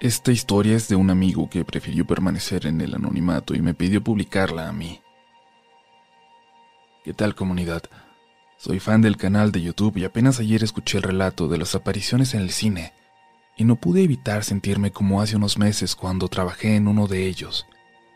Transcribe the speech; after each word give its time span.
Esta 0.00 0.32
historia 0.32 0.76
es 0.76 0.88
de 0.88 0.96
un 0.96 1.10
amigo 1.10 1.50
que 1.50 1.62
prefirió 1.62 2.06
permanecer 2.06 2.66
en 2.66 2.80
el 2.80 2.94
anonimato 2.94 3.54
y 3.54 3.60
me 3.60 3.74
pidió 3.74 4.02
publicarla 4.02 4.66
a 4.66 4.72
mí. 4.72 5.02
¿Qué 7.04 7.12
tal 7.12 7.34
comunidad? 7.34 7.82
Soy 8.56 8.80
fan 8.80 9.02
del 9.02 9.18
canal 9.18 9.52
de 9.52 9.60
YouTube 9.60 9.98
y 9.98 10.04
apenas 10.04 10.40
ayer 10.40 10.64
escuché 10.64 10.96
el 10.96 11.02
relato 11.02 11.48
de 11.48 11.58
las 11.58 11.74
apariciones 11.74 12.32
en 12.32 12.40
el 12.40 12.50
cine 12.50 12.94
y 13.58 13.64
no 13.64 13.76
pude 13.76 14.02
evitar 14.02 14.42
sentirme 14.42 14.90
como 14.90 15.20
hace 15.20 15.36
unos 15.36 15.58
meses 15.58 15.94
cuando 15.94 16.28
trabajé 16.28 16.76
en 16.76 16.88
uno 16.88 17.06
de 17.06 17.26
ellos 17.26 17.66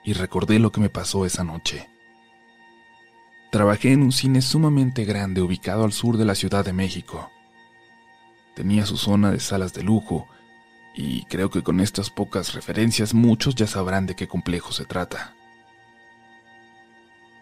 y 0.06 0.14
recordé 0.14 0.58
lo 0.58 0.72
que 0.72 0.80
me 0.80 0.88
pasó 0.88 1.26
esa 1.26 1.44
noche. 1.44 1.90
Trabajé 3.52 3.92
en 3.92 4.00
un 4.00 4.12
cine 4.12 4.40
sumamente 4.40 5.04
grande 5.04 5.42
ubicado 5.42 5.84
al 5.84 5.92
sur 5.92 6.16
de 6.16 6.24
la 6.24 6.34
Ciudad 6.34 6.64
de 6.64 6.72
México. 6.72 7.30
Tenía 8.54 8.86
su 8.86 8.96
zona 8.96 9.30
de 9.30 9.38
salas 9.38 9.74
de 9.74 9.82
lujo 9.82 10.28
y 10.94 11.24
creo 11.24 11.50
que 11.50 11.62
con 11.62 11.80
estas 11.80 12.08
pocas 12.08 12.54
referencias 12.54 13.14
muchos 13.14 13.56
ya 13.56 13.66
sabrán 13.66 14.06
de 14.06 14.14
qué 14.14 14.28
complejo 14.28 14.72
se 14.72 14.84
trata. 14.84 15.34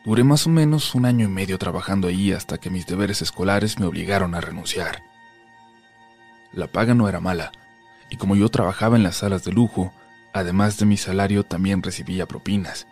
Duré 0.05 0.25
más 0.25 0.47
o 0.47 0.51
menos 0.51 0.95
un 0.95 1.05
año 1.05 1.27
y 1.27 1.28
medio 1.28 1.59
trabajando 1.59 2.09
ahí 2.09 2.33
hasta 2.33 2.59
que 2.59 2.70
mis 2.70 2.87
deberes 2.87 3.20
escolares 3.23 3.78
me 3.78 3.87
obligaron 3.87 4.34
a 4.34 4.41
renunciar. 4.41 5.02
La 6.52 6.66
paga 6.66 6.95
no 6.95 7.09
era 7.09 7.20
mala, 7.20 7.52
y 8.11 8.16
como 8.16 8.34
yo 8.34 8.48
trabajaba 8.48 8.97
en 8.97 9.02
las 9.02 9.16
salas 9.16 9.45
de 9.45 9.53
lujo, 9.53 9.92
además 10.33 10.78
de 10.78 10.87
mi 10.87 10.97
salario 10.97 11.45
también 11.45 11.83
recibía 11.83 12.27
propinas. 12.27 12.87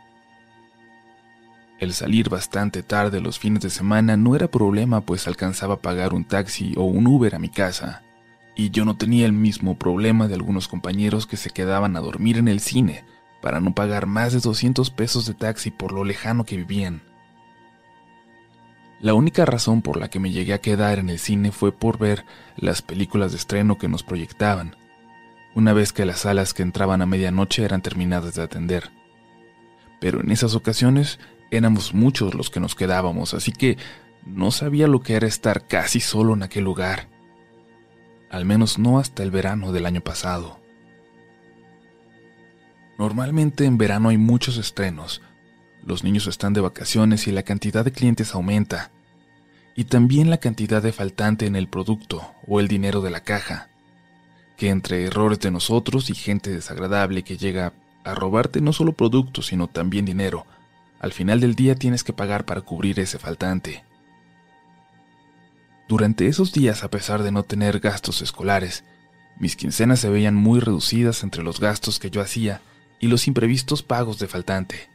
El 1.79 1.95
salir 1.95 2.29
bastante 2.29 2.83
tarde 2.83 3.23
los 3.23 3.39
fines 3.39 3.63
de 3.63 3.71
semana 3.71 4.19
no 4.19 4.37
era 4.37 4.49
problema 4.49 5.01
pues 5.01 5.27
alcanzaba 5.27 5.75
a 5.75 5.81
pagar 5.81 6.13
un 6.13 6.25
taxi 6.25 6.75
o 6.77 6.85
un 6.85 7.07
Uber 7.07 7.35
a 7.35 7.39
mi 7.39 7.49
casa 7.49 8.03
y 8.61 8.69
yo 8.69 8.85
no 8.85 8.95
tenía 8.95 9.25
el 9.25 9.33
mismo 9.33 9.79
problema 9.79 10.29
de 10.29 10.35
algunos 10.35 10.69
compañeros 10.69 11.27
que 11.27 11.39
se 11.39 11.49
quedaban 11.49 11.97
a 11.97 12.01
dormir 12.01 12.37
en 12.37 12.47
el 12.47 12.61
cine 12.61 13.07
para 13.41 13.59
no 13.59 13.75
pagar 13.75 14.05
más 14.05 14.35
de 14.35 14.41
200 14.41 14.91
pesos 14.91 15.25
de 15.25 15.33
taxi 15.33 15.71
por 15.71 15.93
lo 15.93 16.05
lejano 16.05 16.45
que 16.45 16.59
vivían. 16.59 17.03
La 19.01 19.15
única 19.15 19.47
razón 19.47 19.81
por 19.81 19.97
la 19.97 20.11
que 20.11 20.21
me 20.21 20.31
llegué 20.31 20.53
a 20.53 20.61
quedar 20.61 20.99
en 20.99 21.09
el 21.09 21.19
cine 21.19 21.53
fue 21.53 21.73
por 21.73 21.97
ver 21.97 22.27
las 22.59 22.83
películas 22.83 23.33
de 23.33 23.39
estreno 23.39 23.79
que 23.79 23.89
nos 23.89 24.03
proyectaban, 24.03 24.77
una 25.55 25.73
vez 25.73 25.95
que 25.95 26.05
las 26.05 26.21
salas 26.21 26.53
que 26.53 26.63
entraban 26.63 27.01
a 27.01 27.07
medianoche 27.07 27.65
eran 27.65 27.81
terminadas 27.81 28.35
de 28.35 28.43
atender. 28.43 28.91
Pero 30.01 30.21
en 30.21 30.31
esas 30.31 30.55
ocasiones 30.55 31.19
éramos 31.51 31.95
muchos 31.95 32.35
los 32.35 32.51
que 32.51 32.61
nos 32.61 32.75
quedábamos, 32.75 33.33
así 33.33 33.53
que 33.53 33.79
no 34.27 34.51
sabía 34.51 34.87
lo 34.87 35.01
que 35.01 35.15
era 35.15 35.27
estar 35.27 35.67
casi 35.67 36.01
solo 36.01 36.35
en 36.35 36.43
aquel 36.43 36.65
lugar 36.65 37.09
al 38.31 38.45
menos 38.45 38.79
no 38.79 38.99
hasta 38.99 39.23
el 39.23 39.31
verano 39.31 39.73
del 39.73 39.87
año 39.87 40.01
pasado. 40.01 40.61
Normalmente 42.99 43.65
en 43.65 43.77
verano 43.77 44.11
hay 44.11 44.19
muchos 44.19 44.57
estrenos, 44.57 45.23
los 45.85 46.05
niños 46.05 46.27
están 46.27 46.53
de 46.53 46.61
vacaciones 46.61 47.27
y 47.27 47.33
la 47.33 47.43
cantidad 47.43 47.85
de 47.85 47.93
clientes 47.93 48.35
aumenta, 48.35 48.91
y 49.75 49.85
también 49.85 50.31
la 50.31 50.39
cantidad 50.39 50.83
de 50.83 50.93
faltante 50.93 51.47
en 51.47 51.57
el 51.57 51.69
producto 51.69 52.35
o 52.47 52.61
el 52.61 52.69
dinero 52.69 53.01
de 53.01 53.11
la 53.11 53.21
caja, 53.21 53.69
que 54.57 54.69
entre 54.69 55.07
errores 55.07 55.41
de 55.41 55.51
nosotros 55.51 56.11
y 56.11 56.15
gente 56.15 56.51
desagradable 56.51 57.23
que 57.23 57.37
llega 57.39 57.73
a 58.05 58.15
robarte 58.15 58.61
no 58.61 58.73
solo 58.73 58.93
productos 58.93 59.47
sino 59.47 59.67
también 59.69 60.05
dinero, 60.05 60.47
al 61.01 61.13
final 61.13 61.41
del 61.41 61.55
día 61.55 61.75
tienes 61.75 62.05
que 62.05 62.13
pagar 62.13 62.45
para 62.45 62.61
cubrir 62.61 63.01
ese 63.01 63.19
faltante. 63.19 63.85
Durante 65.91 66.29
esos 66.29 66.53
días, 66.53 66.85
a 66.85 66.89
pesar 66.89 67.25
de 67.25 67.33
no 67.33 67.43
tener 67.43 67.81
gastos 67.81 68.23
escolares, 68.23 68.85
mis 69.41 69.57
quincenas 69.57 69.99
se 69.99 70.09
veían 70.09 70.37
muy 70.37 70.61
reducidas 70.61 71.25
entre 71.25 71.43
los 71.43 71.59
gastos 71.59 71.99
que 71.99 72.13
yo 72.13 72.21
hacía 72.21 72.63
y 73.01 73.09
los 73.09 73.27
imprevistos 73.27 73.83
pagos 73.83 74.21
de 74.21 74.29
faltante. 74.29 74.89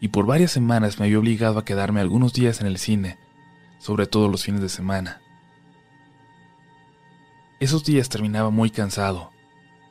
Y 0.00 0.10
por 0.10 0.24
varias 0.24 0.52
semanas 0.52 1.00
me 1.00 1.06
había 1.06 1.18
obligado 1.18 1.58
a 1.58 1.64
quedarme 1.64 2.00
algunos 2.00 2.32
días 2.32 2.60
en 2.60 2.68
el 2.68 2.78
cine, 2.78 3.18
sobre 3.80 4.06
todo 4.06 4.28
los 4.28 4.44
fines 4.44 4.60
de 4.60 4.68
semana. 4.68 5.20
Esos 7.58 7.82
días 7.82 8.08
terminaba 8.08 8.50
muy 8.50 8.70
cansado, 8.70 9.32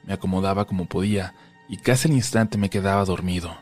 me 0.06 0.13
acomodaba 0.13 0.63
como 0.67 0.85
podía 0.85 1.33
y 1.67 1.75
casi 1.75 2.07
al 2.07 2.13
instante 2.13 2.57
me 2.57 2.69
quedaba 2.69 3.03
dormido. 3.03 3.57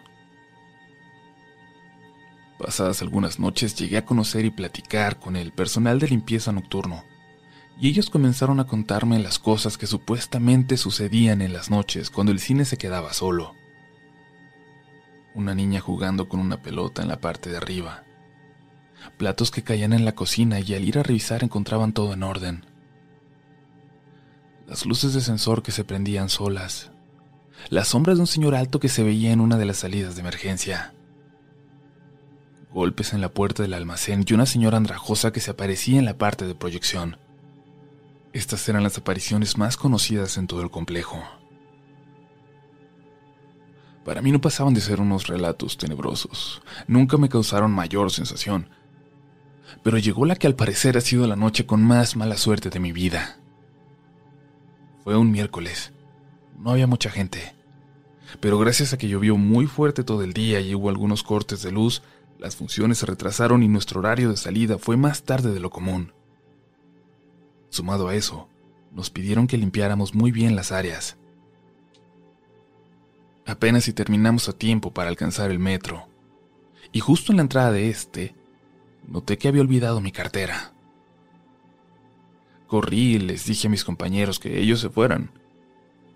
Pasadas 2.62 3.02
algunas 3.02 3.40
noches 3.40 3.74
llegué 3.74 3.98
a 3.98 4.06
conocer 4.06 4.46
y 4.46 4.52
platicar 4.52 5.20
con 5.20 5.36
el 5.36 5.52
personal 5.52 6.00
de 6.00 6.10
limpieza 6.10 6.52
nocturno, 6.52 7.04
y 7.80 7.90
ellos 7.90 8.12
comenzaron 8.12 8.60
a 8.60 8.68
contarme 8.68 9.18
las 9.18 9.40
cosas 9.40 9.80
que 9.80 9.88
supuestamente 9.88 10.78
sucedían 10.78 11.42
en 11.42 11.54
las 11.54 11.72
noches 11.72 12.12
cuando 12.12 12.32
el 12.32 12.40
cine 12.40 12.66
se 12.66 12.78
quedaba 12.78 13.14
solo. 13.14 13.56
Una 15.34 15.56
niña 15.56 15.80
jugando 15.80 16.30
con 16.30 16.40
una 16.40 16.62
pelota 16.62 17.02
en 17.02 17.08
la 17.08 17.20
parte 17.20 17.50
de 17.50 17.58
arriba, 17.58 18.04
platos 19.18 19.50
que 19.50 19.64
caían 19.64 19.92
en 19.92 20.06
la 20.06 20.14
cocina 20.14 20.60
y 20.60 20.76
al 20.76 20.84
ir 20.84 21.00
a 21.00 21.04
revisar 21.04 21.44
encontraban 21.44 21.94
todo 21.94 22.14
en 22.14 22.22
orden, 22.22 22.66
las 24.68 24.86
luces 24.86 25.16
de 25.16 25.22
sensor 25.22 25.64
que 25.64 25.72
se 25.72 25.84
prendían 25.84 26.30
solas, 26.30 26.92
la 27.70 27.86
sombra 27.86 28.14
de 28.14 28.20
un 28.20 28.28
señor 28.28 28.54
alto 28.54 28.80
que 28.80 28.90
se 28.90 29.02
veía 29.02 29.32
en 29.32 29.42
una 29.42 29.58
de 29.58 29.66
las 29.66 29.78
salidas 29.78 30.14
de 30.14 30.22
emergencia 30.22 30.94
golpes 32.74 33.14
en 33.14 33.22
la 33.22 33.30
puerta 33.30 33.64
del 33.64 33.74
almacén 33.74 34.26
y 34.28 34.34
una 34.34 34.46
señora 34.46 34.78
andrajosa 34.78 35.32
que 35.32 35.40
se 35.40 35.52
aparecía 35.52 36.00
en 36.00 36.06
la 36.06 36.18
parte 36.18 36.46
de 36.46 36.56
proyección. 36.56 37.18
Estas 38.34 38.68
eran 38.70 38.84
las 38.84 38.98
apariciones 38.98 39.58
más 39.58 39.76
conocidas 39.76 40.38
en 40.38 40.48
todo 40.48 40.62
el 40.62 40.72
complejo. 40.72 41.22
Para 44.06 44.22
mí 44.22 44.32
no 44.32 44.42
pasaban 44.42 44.74
de 44.74 44.82
ser 44.82 45.00
unos 45.00 45.28
relatos 45.28 45.78
tenebrosos, 45.78 46.62
nunca 46.88 47.18
me 47.18 47.30
causaron 47.30 47.72
mayor 47.72 48.12
sensación. 48.12 48.70
Pero 49.84 49.98
llegó 49.98 50.26
la 50.26 50.36
que 50.36 50.48
al 50.48 50.56
parecer 50.56 50.98
ha 50.98 51.02
sido 51.02 51.28
la 51.28 51.36
noche 51.36 51.66
con 51.66 51.84
más 51.84 52.16
mala 52.16 52.38
suerte 52.38 52.70
de 52.70 52.80
mi 52.80 52.92
vida. 52.92 53.38
Fue 55.04 55.16
un 55.16 55.32
miércoles. 55.32 55.94
No 56.58 56.72
había 56.72 56.88
mucha 56.88 57.10
gente. 57.10 57.56
Pero 58.40 58.60
gracias 58.60 58.94
a 58.94 58.98
que 58.98 59.08
llovió 59.08 59.38
muy 59.38 59.68
fuerte 59.68 60.04
todo 60.04 60.24
el 60.24 60.34
día 60.34 60.62
y 60.62 60.76
hubo 60.76 60.90
algunos 60.90 61.24
cortes 61.24 61.62
de 61.62 61.72
luz, 61.72 62.02
las 62.42 62.56
funciones 62.56 62.98
se 62.98 63.06
retrasaron 63.06 63.62
y 63.62 63.68
nuestro 63.68 64.00
horario 64.00 64.32
de 64.32 64.36
salida 64.36 64.80
fue 64.80 64.98
más 64.98 65.24
tarde 65.24 65.54
de 65.54 65.60
lo 65.60 65.70
común. 65.70 66.12
Sumado 67.70 68.08
a 68.08 68.16
eso, 68.16 68.50
nos 68.92 69.12
pidieron 69.12 69.46
que 69.46 69.60
limpiáramos 69.60 70.16
muy 70.16 70.32
bien 70.32 70.56
las 70.56 70.72
áreas. 70.72 71.18
Apenas 73.46 73.84
si 73.84 73.94
terminamos 73.94 74.50
a 74.50 74.54
tiempo 74.54 74.92
para 74.92 75.10
alcanzar 75.10 75.52
el 75.52 75.60
metro, 75.60 76.08
y 76.92 77.00
justo 77.00 77.32
en 77.32 77.38
la 77.38 77.44
entrada 77.44 77.72
de 77.72 77.90
este, 77.90 78.34
noté 79.08 79.38
que 79.38 79.48
había 79.48 79.62
olvidado 79.62 80.02
mi 80.02 80.12
cartera. 80.12 80.74
Corrí 82.66 83.16
y 83.16 83.20
les 83.20 83.46
dije 83.46 83.68
a 83.68 83.70
mis 83.72 83.84
compañeros 83.84 84.40
que 84.40 84.60
ellos 84.60 84.80
se 84.80 84.90
fueran. 84.90 85.30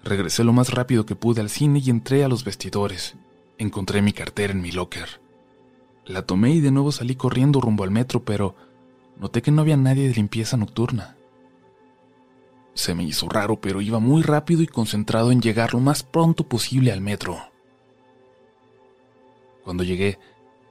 Regresé 0.04 0.44
lo 0.44 0.54
más 0.54 0.72
rápido 0.72 1.06
que 1.06 1.16
pude 1.16 1.42
al 1.42 1.52
cine 1.52 1.82
y 1.86 1.92
entré 1.92 2.24
a 2.24 2.30
los 2.30 2.44
vestidores. 2.44 3.16
Encontré 3.60 4.02
mi 4.02 4.12
cartera 4.12 4.54
en 4.54 4.62
mi 4.62 4.72
locker. 4.72 5.25
La 6.06 6.22
tomé 6.22 6.52
y 6.52 6.62
de 6.62 6.72
nuevo 6.72 6.92
salí 6.92 7.16
corriendo 7.16 7.60
rumbo 7.60 7.84
al 7.84 7.92
metro, 7.92 8.24
pero 8.24 8.56
noté 9.18 9.42
que 9.42 9.52
no 9.52 9.62
había 9.62 9.78
nadie 9.78 10.08
de 10.08 10.14
limpieza 10.14 10.56
nocturna. 10.56 11.18
Se 12.76 12.94
me 12.94 13.04
hizo 13.04 13.28
raro, 13.30 13.60
pero 13.60 13.82
iba 13.82 14.00
muy 14.00 14.22
rápido 14.22 14.62
y 14.62 14.68
concentrado 14.68 15.32
en 15.32 15.42
llegar 15.42 15.74
lo 15.74 15.80
más 15.80 16.04
pronto 16.04 16.48
posible 16.48 16.92
al 16.92 17.02
metro. 17.02 17.40
Cuando 19.64 19.84
llegué, 19.84 20.20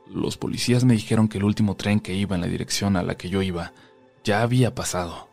los 0.07 0.37
policías 0.37 0.85
me 0.85 0.95
dijeron 0.95 1.29
que 1.29 1.39
el 1.39 1.45
último 1.45 1.77
tren 1.77 1.99
que 1.99 2.15
iba 2.15 2.37
en 2.37 2.43
la 2.43 2.47
dirección 2.47 2.97
a 2.97 3.03
la 3.03 3.17
que 3.17 3.29
yo 3.29 3.43
iba 3.43 3.73
ya 4.23 4.43
había 4.43 4.75
pasado. 4.75 5.29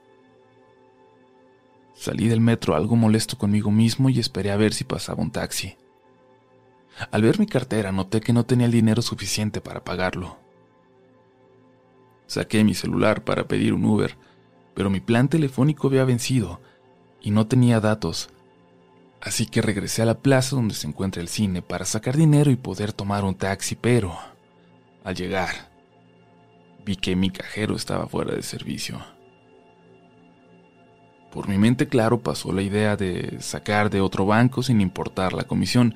Salí 1.93 2.27
del 2.27 2.41
metro 2.41 2.75
algo 2.75 2.95
molesto 2.95 3.37
conmigo 3.37 3.69
mismo 3.69 4.09
y 4.09 4.19
esperé 4.19 4.49
a 4.51 4.57
ver 4.57 4.73
si 4.73 4.83
pasaba 4.83 5.21
un 5.21 5.29
taxi. 5.29 5.75
Al 7.11 7.21
ver 7.21 7.39
mi 7.39 7.45
cartera 7.45 7.91
noté 7.91 8.21
que 8.21 8.33
no 8.33 8.45
tenía 8.45 8.65
el 8.65 8.71
dinero 8.71 9.01
suficiente 9.01 9.61
para 9.61 9.83
pagarlo. 9.83 10.37
Saqué 12.27 12.63
mi 12.63 12.73
celular 12.73 13.23
para 13.23 13.47
pedir 13.47 13.73
un 13.73 13.85
Uber, 13.85 14.17
pero 14.73 14.89
mi 14.89 14.99
plan 14.99 15.27
telefónico 15.27 15.87
había 15.87 16.05
vencido 16.05 16.61
y 17.21 17.31
no 17.31 17.47
tenía 17.47 17.79
datos, 17.79 18.29
así 19.19 19.45
que 19.45 19.61
regresé 19.61 20.01
a 20.01 20.05
la 20.05 20.19
plaza 20.19 20.55
donde 20.55 20.73
se 20.73 20.87
encuentra 20.87 21.21
el 21.21 21.27
cine 21.27 21.61
para 21.61 21.85
sacar 21.85 22.15
dinero 22.15 22.49
y 22.51 22.55
poder 22.55 22.93
tomar 22.93 23.23
un 23.23 23.35
taxi, 23.35 23.75
pero 23.75 24.17
al 25.03 25.15
llegar 25.15 25.71
vi 26.85 26.95
que 26.95 27.15
mi 27.15 27.29
cajero 27.29 27.75
estaba 27.75 28.07
fuera 28.07 28.33
de 28.33 28.43
servicio. 28.43 28.99
Por 31.31 31.47
mi 31.47 31.57
mente 31.57 31.87
claro 31.87 32.21
pasó 32.21 32.51
la 32.51 32.61
idea 32.61 32.97
de 32.97 33.37
sacar 33.39 33.89
de 33.89 34.01
otro 34.01 34.25
banco 34.25 34.63
sin 34.63 34.81
importar 34.81 35.33
la 35.33 35.43
comisión, 35.43 35.95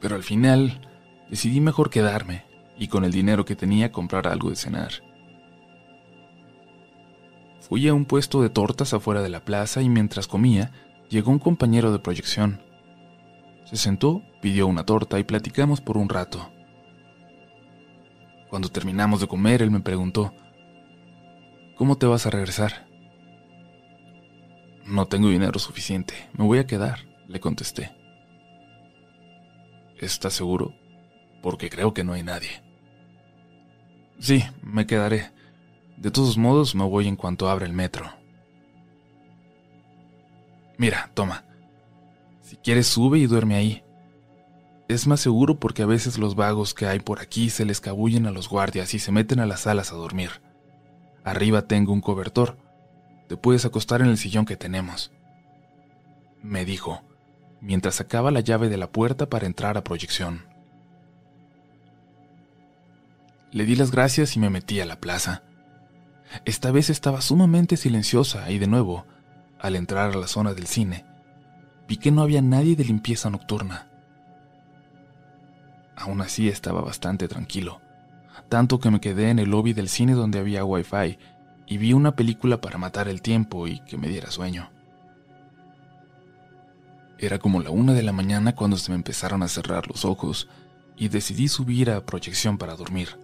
pero 0.00 0.16
al 0.16 0.22
final 0.22 0.88
decidí 1.30 1.60
mejor 1.60 1.90
quedarme 1.90 2.44
y 2.78 2.88
con 2.88 3.04
el 3.04 3.12
dinero 3.12 3.44
que 3.44 3.56
tenía 3.56 3.92
comprar 3.92 4.28
algo 4.28 4.50
de 4.50 4.56
cenar. 4.56 4.92
Fui 7.60 7.88
a 7.88 7.94
un 7.94 8.04
puesto 8.04 8.42
de 8.42 8.50
tortas 8.50 8.94
afuera 8.94 9.22
de 9.22 9.28
la 9.28 9.44
plaza 9.44 9.82
y 9.82 9.88
mientras 9.88 10.28
comía 10.28 10.70
llegó 11.08 11.30
un 11.30 11.38
compañero 11.38 11.90
de 11.90 11.98
proyección. 11.98 12.62
Se 13.64 13.76
sentó, 13.76 14.22
pidió 14.40 14.66
una 14.66 14.84
torta 14.84 15.18
y 15.18 15.24
platicamos 15.24 15.80
por 15.80 15.96
un 15.96 16.08
rato. 16.08 16.50
Cuando 18.48 18.68
terminamos 18.68 19.20
de 19.20 19.26
comer, 19.26 19.62
él 19.62 19.72
me 19.72 19.80
preguntó, 19.80 20.32
¿Cómo 21.76 21.98
te 21.98 22.06
vas 22.06 22.24
a 22.26 22.30
regresar? 22.30 22.86
No 24.86 25.06
tengo 25.06 25.28
dinero 25.28 25.58
suficiente, 25.58 26.14
me 26.32 26.44
voy 26.44 26.58
a 26.58 26.66
quedar, 26.66 27.00
le 27.26 27.40
contesté. 27.40 27.90
¿Estás 29.98 30.34
seguro? 30.34 30.74
Porque 31.42 31.70
creo 31.70 31.94
que 31.94 32.04
no 32.04 32.12
hay 32.12 32.22
nadie. 32.22 32.62
Sí, 34.18 34.44
me 34.62 34.86
quedaré. 34.86 35.30
De 35.96 36.10
todos 36.10 36.36
modos, 36.36 36.74
me 36.74 36.84
voy 36.84 37.08
en 37.08 37.16
cuanto 37.16 37.48
abra 37.48 37.66
el 37.66 37.72
metro. 37.72 38.10
Mira, 40.76 41.10
toma. 41.14 41.44
Si 42.42 42.56
quieres, 42.56 42.86
sube 42.86 43.18
y 43.18 43.26
duerme 43.26 43.54
ahí. 43.54 43.82
Es 44.88 45.06
más 45.06 45.20
seguro 45.20 45.58
porque 45.58 45.82
a 45.82 45.86
veces 45.86 46.18
los 46.18 46.36
vagos 46.36 46.74
que 46.74 46.86
hay 46.86 47.00
por 47.00 47.20
aquí 47.20 47.50
se 47.50 47.64
les 47.64 47.80
cabullen 47.80 48.26
a 48.26 48.30
los 48.30 48.48
guardias 48.48 48.94
y 48.94 48.98
se 48.98 49.10
meten 49.10 49.40
a 49.40 49.46
las 49.46 49.60
salas 49.60 49.92
a 49.92 49.96
dormir. 49.96 50.30
Arriba 51.24 51.62
tengo 51.62 51.92
un 51.92 52.00
cobertor. 52.00 52.58
Te 53.28 53.36
puedes 53.36 53.64
acostar 53.64 54.00
en 54.00 54.08
el 54.08 54.18
sillón 54.18 54.44
que 54.44 54.56
tenemos. 54.56 55.12
Me 56.42 56.64
dijo, 56.64 57.02
mientras 57.66 57.96
sacaba 57.96 58.30
la 58.30 58.40
llave 58.40 58.68
de 58.68 58.76
la 58.76 58.86
puerta 58.86 59.28
para 59.28 59.46
entrar 59.46 59.76
a 59.76 59.82
proyección. 59.82 60.46
Le 63.50 63.64
di 63.64 63.74
las 63.74 63.90
gracias 63.90 64.36
y 64.36 64.38
me 64.38 64.50
metí 64.50 64.80
a 64.80 64.86
la 64.86 65.00
plaza. 65.00 65.42
Esta 66.44 66.70
vez 66.70 66.90
estaba 66.90 67.20
sumamente 67.20 67.76
silenciosa 67.76 68.50
y 68.50 68.58
de 68.58 68.68
nuevo, 68.68 69.04
al 69.58 69.74
entrar 69.74 70.12
a 70.12 70.16
la 70.16 70.28
zona 70.28 70.54
del 70.54 70.68
cine, 70.68 71.04
vi 71.88 71.96
que 71.96 72.12
no 72.12 72.22
había 72.22 72.40
nadie 72.40 72.76
de 72.76 72.84
limpieza 72.84 73.30
nocturna. 73.30 73.88
Aún 75.96 76.20
así 76.20 76.48
estaba 76.48 76.82
bastante 76.82 77.26
tranquilo, 77.26 77.80
tanto 78.48 78.78
que 78.78 78.90
me 78.90 79.00
quedé 79.00 79.30
en 79.30 79.40
el 79.40 79.50
lobby 79.50 79.72
del 79.72 79.88
cine 79.88 80.12
donde 80.12 80.38
había 80.38 80.64
wifi 80.64 81.18
y 81.66 81.78
vi 81.78 81.94
una 81.94 82.14
película 82.14 82.60
para 82.60 82.78
matar 82.78 83.08
el 83.08 83.22
tiempo 83.22 83.66
y 83.66 83.80
que 83.80 83.96
me 83.96 84.08
diera 84.08 84.30
sueño. 84.30 84.70
Era 87.18 87.38
como 87.38 87.62
la 87.62 87.70
una 87.70 87.94
de 87.94 88.02
la 88.02 88.12
mañana 88.12 88.54
cuando 88.54 88.76
se 88.76 88.90
me 88.90 88.96
empezaron 88.96 89.42
a 89.42 89.48
cerrar 89.48 89.88
los 89.88 90.04
ojos 90.04 90.48
y 90.96 91.08
decidí 91.08 91.48
subir 91.48 91.90
a 91.90 92.04
proyección 92.04 92.58
para 92.58 92.76
dormir. 92.76 93.18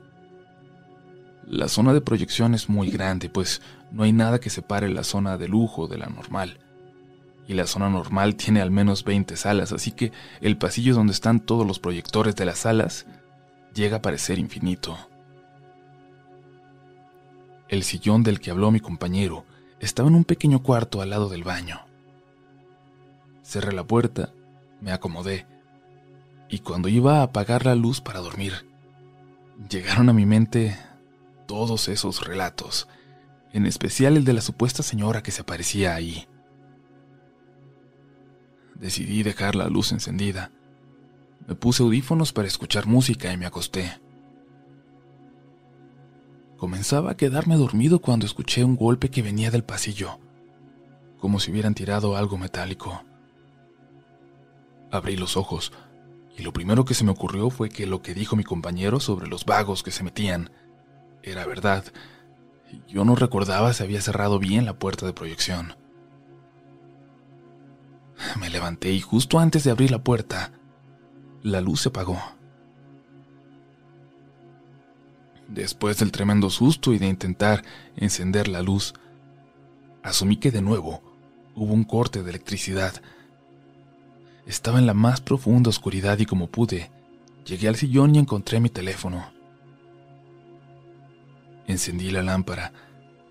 La 1.47 1.69
zona 1.69 1.93
de 1.93 2.01
proyección 2.01 2.55
es 2.55 2.69
muy 2.69 2.91
grande, 2.91 3.29
pues 3.29 3.61
no 3.91 4.05
hay 4.05 4.13
nada 4.13 4.41
que 4.41 4.51
separe 4.51 4.89
la 4.89 5.05
zona 5.05 5.37
de 5.37 5.49
lujo 5.49 5.89
de 5.89 5.99
la 5.99 6.07
normal. 6.07 6.59
Y 7.47 7.55
la 7.55 7.67
zona 7.67 7.91
normal 7.91 8.37
tiene 8.37 8.63
al 8.63 8.71
menos 8.71 9.05
20 9.05 9.37
salas, 9.37 9.73
así 9.73 9.93
que 9.93 10.13
el 10.41 10.57
pasillo 10.57 10.95
donde 10.95 11.13
están 11.13 11.41
todos 11.41 11.67
los 11.67 11.79
proyectores 11.79 12.37
de 12.37 12.45
las 12.45 12.61
salas 12.61 13.07
llega 13.75 13.99
a 13.99 14.03
parecer 14.03 14.39
infinito. 14.39 14.97
El 17.69 17.83
sillón 17.83 18.23
del 18.23 18.41
que 18.41 18.51
habló 18.51 18.71
mi 18.71 18.81
compañero 18.81 19.45
estaba 19.81 20.09
en 20.09 20.15
un 20.15 20.25
pequeño 20.25 20.63
cuarto 20.63 21.03
al 21.03 21.11
lado 21.11 21.29
del 21.29 21.43
baño. 21.43 21.92
Cerré 23.53 23.75
la 23.75 23.87
puerta, 23.87 24.33
me 24.81 24.93
acomodé, 24.93 25.47
y 26.49 26.61
cuando 26.61 26.89
iba 26.89 27.19
a 27.19 27.25
apagar 27.25 27.67
la 27.67 27.75
luz 27.75 28.01
para 28.01 28.21
dormir, 28.21 28.67
llegaron 29.69 30.09
a 30.09 30.15
mi 30.15 30.25
mente 30.25 30.75
todos 31.47 31.89
esos 31.89 32.27
relatos, 32.27 32.89
en 33.53 33.67
especial 33.67 34.17
el 34.17 34.25
de 34.25 34.33
la 34.33 34.41
supuesta 34.41 34.83
señora 34.83 35.23
que 35.23 35.33
se 35.33 35.43
aparecía 35.43 35.95
ahí. 35.95 36.27
Decidí 38.75 39.23
dejar 39.23 39.55
la 39.55 39.69
luz 39.69 39.93
encendida. 39.93 40.51
Me 41.47 41.55
puse 41.55 41.83
audífonos 41.83 42.33
para 42.33 42.49
escuchar 42.49 42.87
música 42.87 43.31
y 43.35 43.37
me 43.37 43.45
acosté. 43.45 44.01
Comenzaba 46.57 47.11
a 47.11 47.17
quedarme 47.19 47.57
dormido 47.57 47.99
cuando 47.99 48.25
escuché 48.25 48.65
un 48.65 48.77
golpe 48.77 49.11
que 49.11 49.21
venía 49.21 49.51
del 49.51 49.63
pasillo, 49.63 50.21
como 51.19 51.39
si 51.39 51.51
hubieran 51.51 51.75
tirado 51.75 52.17
algo 52.17 52.39
metálico. 52.39 53.05
Abrí 54.93 55.17
los 55.17 55.37
ojos 55.37 55.73
y 56.37 56.43
lo 56.43 56.53
primero 56.53 56.85
que 56.85 56.95
se 56.95 57.03
me 57.03 57.11
ocurrió 57.11 57.51
fue 57.51 57.71
que 57.71 57.87
lo 57.87 58.03
que 58.03 58.15
dijo 58.15 58.37
mi 58.37 58.45
compañero 58.45 59.01
sobre 59.01 59.27
los 59.27 59.45
vagos 59.47 59.83
que 59.83 59.91
se 59.91 60.05
metían 60.05 60.51
era 61.23 61.47
verdad. 61.47 61.85
Yo 62.89 63.05
no 63.05 63.17
recordaba 63.17 63.73
si 63.73 63.83
había 63.83 64.01
cerrado 64.01 64.39
bien 64.39 64.67
la 64.67 64.79
puerta 64.79 65.07
de 65.07 65.13
proyección. 65.15 65.77
Me 68.39 68.51
levanté 68.51 68.93
y 68.93 69.01
justo 69.01 69.39
antes 69.39 69.65
de 69.65 69.71
abrir 69.71 69.91
la 69.91 70.05
puerta, 70.05 70.53
la 71.43 71.61
luz 71.61 71.83
se 71.83 71.89
apagó. 71.89 72.21
Después 75.49 75.99
del 75.99 76.13
tremendo 76.13 76.51
susto 76.51 76.93
y 76.93 76.99
de 76.99 77.09
intentar 77.09 77.65
encender 77.97 78.49
la 78.49 78.63
luz, 78.63 78.95
asumí 80.03 80.37
que 80.37 80.51
de 80.51 80.63
nuevo 80.63 81.03
hubo 81.55 81.73
un 81.73 81.85
corte 81.85 82.23
de 82.23 82.31
electricidad. 82.31 83.03
Estaba 84.47 84.79
en 84.79 84.87
la 84.87 84.95
más 84.95 85.21
profunda 85.21 85.71
oscuridad 85.71 86.19
y 86.19 86.27
como 86.27 86.49
pude, 86.49 86.91
llegué 87.45 87.69
al 87.69 87.77
sillón 87.77 88.15
y 88.15 88.19
encontré 88.19 88.61
mi 88.61 88.69
teléfono. 88.69 89.33
Encendí 91.67 92.11
la 92.11 92.23
lámpara, 92.23 92.73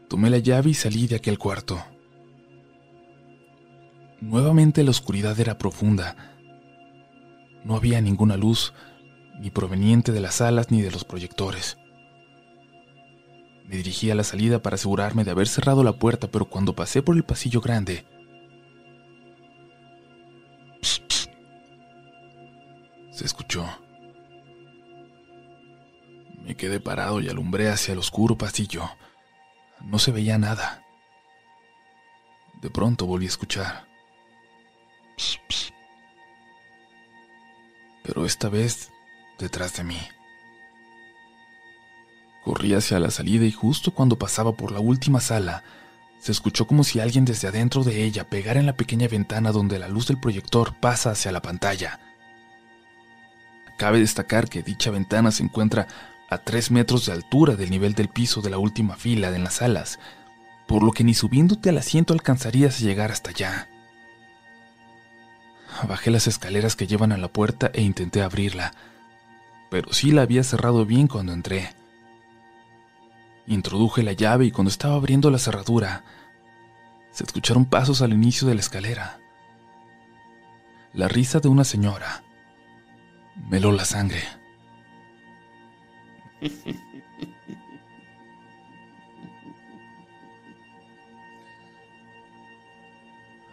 tomé 0.08 0.30
la 0.30 0.38
llave 0.38 0.70
y 0.70 0.74
salí 0.74 1.08
de 1.08 1.18
aquel 1.18 1.38
cuarto. 1.38 1.84
Nuevamente 4.22 4.84
la 4.84 4.92
oscuridad 4.92 5.40
era 5.40 5.58
profunda. 5.58 6.16
No 7.64 7.76
había 7.76 8.00
ninguna 8.02 8.38
luz, 8.38 8.74
ni 9.40 9.50
proveniente 9.50 10.12
de 10.12 10.22
las 10.22 10.36
salas 10.36 10.72
ni 10.72 10.82
de 10.82 10.92
los 10.92 11.04
proyectores. 11.04 11.78
Me 13.68 13.78
dirigí 13.78 14.12
a 14.12 14.16
la 14.16 14.24
salida 14.24 14.62
para 14.62 14.76
asegurarme 14.76 15.24
de 15.24 15.32
haber 15.32 15.48
cerrado 15.48 15.84
la 15.84 15.94
puerta, 15.94 16.30
pero 16.30 16.46
cuando 16.46 16.76
pasé 16.76 17.02
por 17.02 17.16
el 17.16 17.24
pasillo 17.24 17.62
grande, 17.62 18.06
se 23.22 23.28
escuchó. 23.28 23.64
Me 26.42 26.56
quedé 26.56 26.80
parado 26.80 27.22
y 27.22 27.30
alumbré 27.30 27.70
hacia 27.70 27.92
el 27.92 28.00
oscuro 28.00 28.36
pasillo. 28.36 28.90
No 29.80 30.00
se 30.00 30.12
veía 30.12 30.40
nada. 30.40 30.84
De 32.64 32.72
pronto 32.72 33.06
volví 33.06 33.26
a 33.26 33.30
escuchar. 33.30 33.86
Pero 38.04 38.26
esta 38.26 38.50
vez 38.50 38.90
detrás 39.38 39.78
de 39.78 39.84
mí. 39.84 40.00
Corrí 42.44 42.74
hacia 42.74 43.00
la 43.00 43.12
salida 43.12 43.46
y 43.46 43.52
justo 43.52 43.92
cuando 43.94 44.18
pasaba 44.18 44.54
por 44.54 44.72
la 44.72 44.80
última 44.80 45.22
sala, 45.22 45.64
se 46.20 46.32
escuchó 46.32 46.66
como 46.66 46.84
si 46.84 47.00
alguien 47.00 47.26
desde 47.26 47.50
adentro 47.50 47.84
de 47.84 48.04
ella 48.04 48.28
pegara 48.32 48.60
en 48.60 48.66
la 48.66 48.76
pequeña 48.76 49.08
ventana 49.08 49.52
donde 49.52 49.78
la 49.78 49.88
luz 49.88 50.08
del 50.08 50.20
proyector 50.20 50.74
pasa 50.80 51.12
hacia 51.12 51.32
la 51.32 51.44
pantalla. 51.44 52.11
Cabe 53.82 54.00
destacar 54.00 54.48
que 54.48 54.62
dicha 54.62 54.92
ventana 54.92 55.32
se 55.32 55.42
encuentra 55.42 55.88
a 56.30 56.38
tres 56.38 56.70
metros 56.70 57.08
de 57.08 57.14
altura 57.14 57.56
del 57.56 57.72
nivel 57.72 57.96
del 57.96 58.10
piso 58.10 58.44
de 58.44 58.52
la 58.52 58.60
última 58.60 58.96
fila 58.96 59.36
en 59.36 59.44
las 59.44 59.56
salas, 59.56 59.98
por 60.68 60.84
lo 60.84 60.92
que 60.92 61.04
ni 61.04 61.16
subiéndote 61.16 61.70
al 61.70 61.80
asiento 61.80 62.14
alcanzarías 62.14 62.78
a 62.78 62.84
llegar 62.84 63.12
hasta 63.12 63.32
allá. 63.32 63.70
Bajé 65.90 66.12
las 66.12 66.28
escaleras 66.28 66.76
que 66.76 66.86
llevan 66.86 67.12
a 67.12 67.18
la 67.18 67.28
puerta 67.30 67.72
e 67.74 67.82
intenté 67.82 68.22
abrirla, 68.22 68.72
pero 69.72 69.92
sí 69.94 70.12
la 70.12 70.22
había 70.22 70.44
cerrado 70.44 70.86
bien 70.86 71.08
cuando 71.08 71.34
entré. 71.34 71.74
Introduje 73.48 74.04
la 74.04 74.14
llave 74.14 74.46
y 74.46 74.52
cuando 74.52 74.70
estaba 74.70 74.94
abriendo 74.94 75.32
la 75.32 75.40
cerradura, 75.40 76.04
se 77.10 77.24
escucharon 77.24 77.66
pasos 77.66 78.04
al 78.04 78.14
inicio 78.14 78.48
de 78.48 78.54
la 78.54 78.62
escalera. 78.62 79.20
La 80.94 81.08
risa 81.08 81.40
de 81.40 81.48
una 81.48 81.64
señora 81.64 82.22
meló 83.36 83.72
la 83.72 83.86
sangre. 83.86 84.22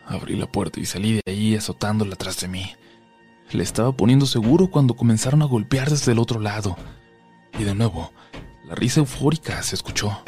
Abrí 0.07 0.37
la 0.37 0.51
puerta 0.51 0.81
y 0.81 0.87
salí 0.87 1.15
de 1.15 1.23
ahí 1.27 1.55
azotándola 1.55 2.17
tras 2.17 2.41
de 2.41 2.49
mí. 2.49 2.73
Le 3.51 3.63
estaba 3.63 3.93
poniendo 3.93 4.27
seguro 4.27 4.69
cuando 4.71 4.95
comenzaron 4.95 5.43
a 5.43 5.47
golpear 5.47 5.91
desde 5.91 6.13
el 6.13 6.19
otro 6.19 6.41
lado. 6.41 6.77
Y 7.59 7.65
de 7.65 7.75
nuevo, 7.75 8.13
la 8.65 8.75
risa 8.75 9.01
eufórica 9.01 9.63
se 9.63 9.75
escuchó. 9.75 10.23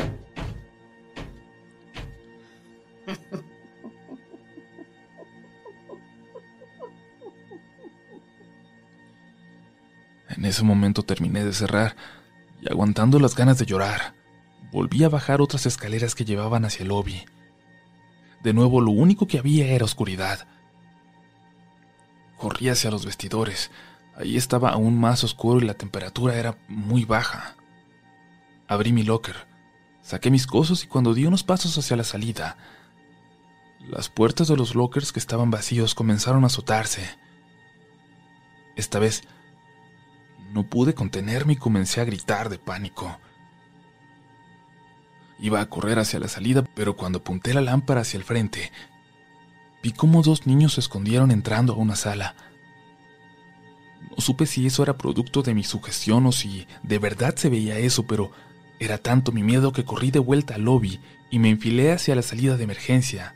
En 10.41 10.47
ese 10.47 10.65
momento 10.65 11.03
terminé 11.03 11.45
de 11.45 11.53
cerrar 11.53 11.97
y 12.63 12.73
aguantando 12.73 13.21
las 13.21 13.37
ganas 13.37 13.59
de 13.59 13.67
llorar, 13.67 14.15
volví 14.73 15.05
a 15.05 15.11
bajar 15.11 15.43
otras 15.43 15.67
escaleras 15.67 16.15
que 16.15 16.25
llevaban 16.25 16.65
hacia 16.65 16.83
el 16.83 16.89
lobby. 16.89 17.27
De 18.43 18.55
nuevo 18.55 18.81
lo 18.81 18.91
único 18.91 19.27
que 19.27 19.39
había 19.39 19.67
era 19.67 19.85
oscuridad. 19.85 20.49
Corrí 22.39 22.71
hacia 22.71 22.91
los 22.91 23.05
vestidores. 23.05 23.71
Ahí 24.17 24.39
estaba 24.39 24.71
aún 24.71 24.99
más 24.99 25.25
oscuro 25.25 25.61
y 25.61 25.67
la 25.67 25.75
temperatura 25.75 26.35
era 26.35 26.57
muy 26.69 27.05
baja. 27.05 27.55
Abrí 28.67 28.95
mi 28.95 29.03
locker, 29.03 29.47
saqué 30.01 30.31
mis 30.31 30.47
cosas 30.47 30.85
y 30.85 30.87
cuando 30.87 31.13
di 31.13 31.27
unos 31.27 31.45
pasos 31.45 31.77
hacia 31.77 31.99
la 31.99 32.05
salida, 32.05 32.57
las 33.87 34.09
puertas 34.09 34.49
de 34.49 34.57
los 34.57 34.75
lockers 34.75 35.13
que 35.13 35.21
estaban 35.21 35.51
vacíos 35.51 35.95
comenzaron 35.95 36.45
a 36.45 36.47
azotarse. 36.47 37.07
Esta 38.75 38.99
vez 38.99 39.23
no 40.53 40.65
pude 40.65 40.95
contenerme 40.95 41.55
y 41.55 41.57
comencé 41.57 42.01
a 42.01 42.05
gritar 42.05 42.49
de 42.49 42.59
pánico. 42.59 43.19
Iba 45.39 45.61
a 45.61 45.71
correr 45.71 45.99
hacia 45.99 46.21
la 46.21 46.29
salida, 46.29 46.65
pero 46.75 46.97
cuando 46.97 47.21
apunté 47.21 47.55
la 47.55 47.61
lámpara 47.61 48.03
hacia 48.03 48.19
el 48.19 48.25
frente, 48.25 48.73
vi 49.83 49.93
cómo 49.93 50.23
dos 50.23 50.47
niños 50.47 50.75
se 50.75 50.81
escondieron 50.81 51.31
entrando 51.31 51.73
a 51.73 51.77
una 51.77 51.97
sala. 51.97 52.35
No 54.11 54.17
supe 54.19 54.47
si 54.47 54.67
eso 54.67 54.83
era 54.83 54.99
producto 54.99 55.43
de 55.43 55.55
mi 55.55 55.65
sugestión 55.65 56.27
o 56.27 56.33
si 56.33 56.67
de 56.83 56.99
verdad 56.99 57.37
se 57.37 57.49
veía 57.49 57.79
eso, 57.79 58.07
pero 58.07 58.33
era 58.79 58.99
tanto 58.99 59.33
mi 59.33 59.43
miedo 59.43 59.73
que 59.73 59.85
corrí 59.85 60.11
de 60.11 60.19
vuelta 60.19 60.57
al 60.57 60.63
lobby 60.63 61.01
y 61.31 61.39
me 61.39 61.51
enfilé 61.51 61.93
hacia 61.93 62.15
la 62.15 62.23
salida 62.23 62.57
de 62.57 62.65
emergencia. 62.65 63.35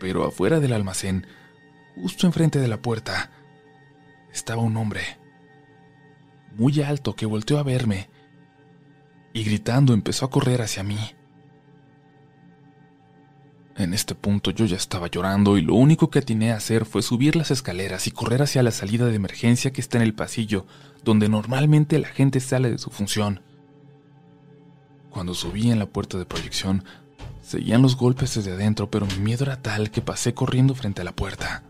Pero 0.00 0.24
afuera 0.24 0.60
del 0.60 0.72
almacén, 0.72 1.26
justo 1.94 2.26
enfrente 2.26 2.58
de 2.58 2.68
la 2.68 2.80
puerta, 2.80 3.30
estaba 4.32 4.62
un 4.62 4.76
hombre, 4.76 5.18
muy 6.58 6.82
alto, 6.82 7.14
que 7.14 7.24
volteó 7.24 7.58
a 7.58 7.62
verme 7.62 8.10
y 9.32 9.44
gritando 9.44 9.94
empezó 9.94 10.26
a 10.26 10.30
correr 10.30 10.60
hacia 10.60 10.82
mí. 10.82 10.98
En 13.76 13.94
este 13.94 14.16
punto 14.16 14.50
yo 14.50 14.66
ya 14.66 14.76
estaba 14.76 15.06
llorando 15.06 15.56
y 15.56 15.62
lo 15.62 15.74
único 15.74 16.10
que 16.10 16.18
atiné 16.18 16.52
a 16.52 16.56
hacer 16.56 16.84
fue 16.84 17.00
subir 17.00 17.36
las 17.36 17.52
escaleras 17.52 18.08
y 18.08 18.10
correr 18.10 18.42
hacia 18.42 18.64
la 18.64 18.72
salida 18.72 19.06
de 19.06 19.14
emergencia 19.14 19.72
que 19.72 19.80
está 19.80 19.98
en 19.98 20.02
el 20.02 20.14
pasillo, 20.14 20.66
donde 21.04 21.28
normalmente 21.28 21.96
la 22.00 22.08
gente 22.08 22.40
sale 22.40 22.72
de 22.72 22.78
su 22.78 22.90
función. 22.90 23.42
Cuando 25.10 25.32
subí 25.34 25.70
en 25.70 25.78
la 25.78 25.86
puerta 25.86 26.18
de 26.18 26.26
proyección, 26.26 26.82
seguían 27.40 27.82
los 27.82 27.96
golpes 27.96 28.34
desde 28.34 28.52
adentro, 28.52 28.90
pero 28.90 29.06
mi 29.06 29.18
miedo 29.20 29.44
era 29.44 29.62
tal 29.62 29.92
que 29.92 30.02
pasé 30.02 30.34
corriendo 30.34 30.74
frente 30.74 31.02
a 31.02 31.04
la 31.04 31.14
puerta. 31.14 31.62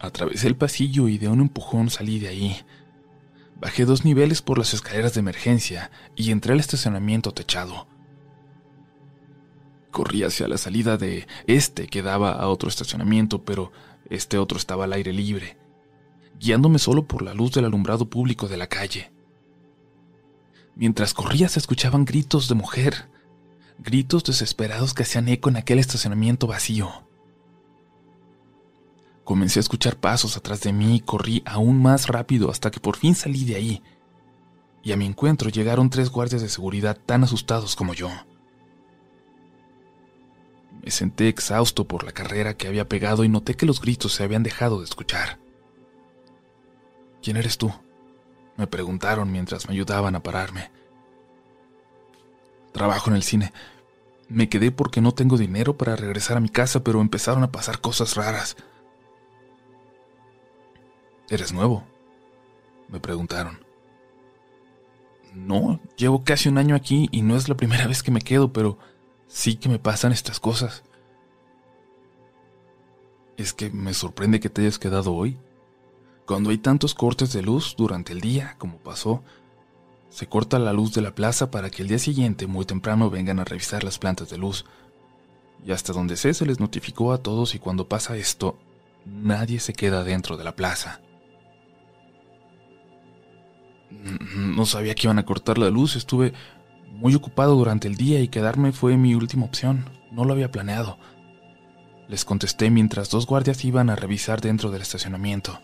Atravesé 0.00 0.48
el 0.48 0.56
pasillo 0.56 1.08
y 1.08 1.18
de 1.18 1.28
un 1.28 1.40
empujón 1.40 1.90
salí 1.90 2.18
de 2.18 2.28
ahí. 2.28 2.56
Bajé 3.60 3.84
dos 3.84 4.02
niveles 4.06 4.40
por 4.40 4.56
las 4.56 4.72
escaleras 4.72 5.12
de 5.12 5.20
emergencia 5.20 5.90
y 6.16 6.30
entré 6.30 6.54
al 6.54 6.60
estacionamiento 6.60 7.32
techado. 7.32 7.86
Corrí 9.90 10.22
hacia 10.22 10.48
la 10.48 10.56
salida 10.56 10.96
de 10.96 11.26
este 11.46 11.86
que 11.86 12.00
daba 12.00 12.32
a 12.32 12.48
otro 12.48 12.70
estacionamiento, 12.70 13.44
pero 13.44 13.72
este 14.08 14.38
otro 14.38 14.56
estaba 14.56 14.84
al 14.84 14.94
aire 14.94 15.12
libre, 15.12 15.58
guiándome 16.38 16.78
solo 16.78 17.06
por 17.06 17.20
la 17.20 17.34
luz 17.34 17.52
del 17.52 17.66
alumbrado 17.66 18.08
público 18.08 18.48
de 18.48 18.56
la 18.56 18.68
calle. 18.68 19.12
Mientras 20.76 21.12
corría 21.12 21.50
se 21.50 21.58
escuchaban 21.58 22.06
gritos 22.06 22.48
de 22.48 22.54
mujer, 22.54 23.10
gritos 23.78 24.24
desesperados 24.24 24.94
que 24.94 25.02
hacían 25.02 25.28
eco 25.28 25.50
en 25.50 25.58
aquel 25.58 25.78
estacionamiento 25.78 26.46
vacío. 26.46 27.09
Comencé 29.30 29.60
a 29.60 29.62
escuchar 29.62 29.96
pasos 29.96 30.36
atrás 30.36 30.60
de 30.62 30.72
mí 30.72 30.96
y 30.96 31.00
corrí 31.00 31.44
aún 31.46 31.80
más 31.80 32.08
rápido 32.08 32.50
hasta 32.50 32.72
que 32.72 32.80
por 32.80 32.96
fin 32.96 33.14
salí 33.14 33.44
de 33.44 33.54
ahí. 33.54 33.82
Y 34.82 34.90
a 34.90 34.96
mi 34.96 35.06
encuentro 35.06 35.50
llegaron 35.50 35.88
tres 35.88 36.10
guardias 36.10 36.42
de 36.42 36.48
seguridad 36.48 36.98
tan 37.06 37.22
asustados 37.22 37.76
como 37.76 37.94
yo. 37.94 38.10
Me 40.82 40.90
senté 40.90 41.28
exhausto 41.28 41.86
por 41.86 42.02
la 42.02 42.10
carrera 42.10 42.54
que 42.54 42.66
había 42.66 42.88
pegado 42.88 43.22
y 43.22 43.28
noté 43.28 43.54
que 43.54 43.66
los 43.66 43.80
gritos 43.80 44.14
se 44.14 44.24
habían 44.24 44.42
dejado 44.42 44.80
de 44.80 44.86
escuchar. 44.86 45.38
¿Quién 47.22 47.36
eres 47.36 47.56
tú? 47.56 47.72
Me 48.56 48.66
preguntaron 48.66 49.30
mientras 49.30 49.68
me 49.68 49.74
ayudaban 49.74 50.16
a 50.16 50.24
pararme. 50.24 50.72
Trabajo 52.72 53.10
en 53.10 53.14
el 53.14 53.22
cine. 53.22 53.52
Me 54.28 54.48
quedé 54.48 54.72
porque 54.72 55.00
no 55.00 55.12
tengo 55.12 55.38
dinero 55.38 55.76
para 55.76 55.94
regresar 55.94 56.36
a 56.36 56.40
mi 56.40 56.48
casa, 56.48 56.82
pero 56.82 57.00
empezaron 57.00 57.44
a 57.44 57.52
pasar 57.52 57.80
cosas 57.80 58.16
raras. 58.16 58.56
¿Eres 61.30 61.52
nuevo? 61.52 61.84
Me 62.88 62.98
preguntaron. 62.98 63.64
No, 65.32 65.80
llevo 65.96 66.24
casi 66.24 66.48
un 66.48 66.58
año 66.58 66.74
aquí 66.74 67.08
y 67.12 67.22
no 67.22 67.36
es 67.36 67.48
la 67.48 67.56
primera 67.56 67.86
vez 67.88 68.02
que 68.02 68.10
me 68.10 68.20
quedo, 68.20 68.52
pero 68.52 68.78
sí 69.28 69.54
que 69.54 69.68
me 69.68 69.78
pasan 69.78 70.10
estas 70.10 70.40
cosas. 70.40 70.82
Es 73.36 73.54
que 73.54 73.70
me 73.70 73.94
sorprende 73.94 74.40
que 74.40 74.50
te 74.50 74.62
hayas 74.62 74.80
quedado 74.80 75.14
hoy. 75.14 75.38
Cuando 76.26 76.50
hay 76.50 76.58
tantos 76.58 76.94
cortes 76.94 77.32
de 77.32 77.42
luz 77.42 77.76
durante 77.78 78.12
el 78.12 78.20
día, 78.20 78.56
como 78.58 78.78
pasó, 78.78 79.22
se 80.10 80.28
corta 80.28 80.58
la 80.58 80.72
luz 80.72 80.92
de 80.94 81.00
la 81.00 81.14
plaza 81.14 81.52
para 81.52 81.70
que 81.70 81.82
el 81.82 81.88
día 81.88 82.00
siguiente, 82.00 82.48
muy 82.48 82.64
temprano, 82.64 83.08
vengan 83.08 83.38
a 83.38 83.44
revisar 83.44 83.84
las 83.84 84.00
plantas 84.00 84.30
de 84.30 84.38
luz. 84.38 84.64
Y 85.64 85.70
hasta 85.70 85.92
donde 85.92 86.16
sé, 86.16 86.34
se 86.34 86.44
les 86.44 86.58
notificó 86.58 87.12
a 87.12 87.18
todos 87.18 87.54
y 87.54 87.60
cuando 87.60 87.88
pasa 87.88 88.16
esto, 88.16 88.58
nadie 89.06 89.60
se 89.60 89.74
queda 89.74 90.02
dentro 90.02 90.36
de 90.36 90.44
la 90.44 90.56
plaza. 90.56 91.00
No 93.90 94.66
sabía 94.66 94.94
que 94.94 95.06
iban 95.06 95.18
a 95.18 95.24
cortar 95.24 95.58
la 95.58 95.70
luz, 95.70 95.96
estuve 95.96 96.32
muy 96.92 97.14
ocupado 97.14 97.54
durante 97.56 97.88
el 97.88 97.96
día 97.96 98.20
y 98.20 98.28
quedarme 98.28 98.72
fue 98.72 98.96
mi 98.96 99.14
última 99.14 99.46
opción. 99.46 99.88
No 100.10 100.24
lo 100.24 100.32
había 100.32 100.50
planeado. 100.50 100.98
Les 102.08 102.24
contesté 102.24 102.70
mientras 102.70 103.10
dos 103.10 103.26
guardias 103.26 103.64
iban 103.64 103.90
a 103.90 103.96
revisar 103.96 104.40
dentro 104.40 104.70
del 104.70 104.82
estacionamiento. 104.82 105.60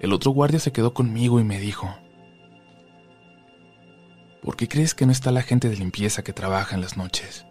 El 0.00 0.12
otro 0.12 0.30
guardia 0.30 0.58
se 0.58 0.72
quedó 0.72 0.92
conmigo 0.92 1.40
y 1.40 1.44
me 1.44 1.58
dijo, 1.58 1.96
¿por 4.42 4.56
qué 4.56 4.68
crees 4.68 4.94
que 4.94 5.06
no 5.06 5.12
está 5.12 5.32
la 5.32 5.42
gente 5.42 5.70
de 5.70 5.76
limpieza 5.76 6.22
que 6.22 6.34
trabaja 6.34 6.74
en 6.74 6.82
las 6.82 6.98
noches? 6.98 7.46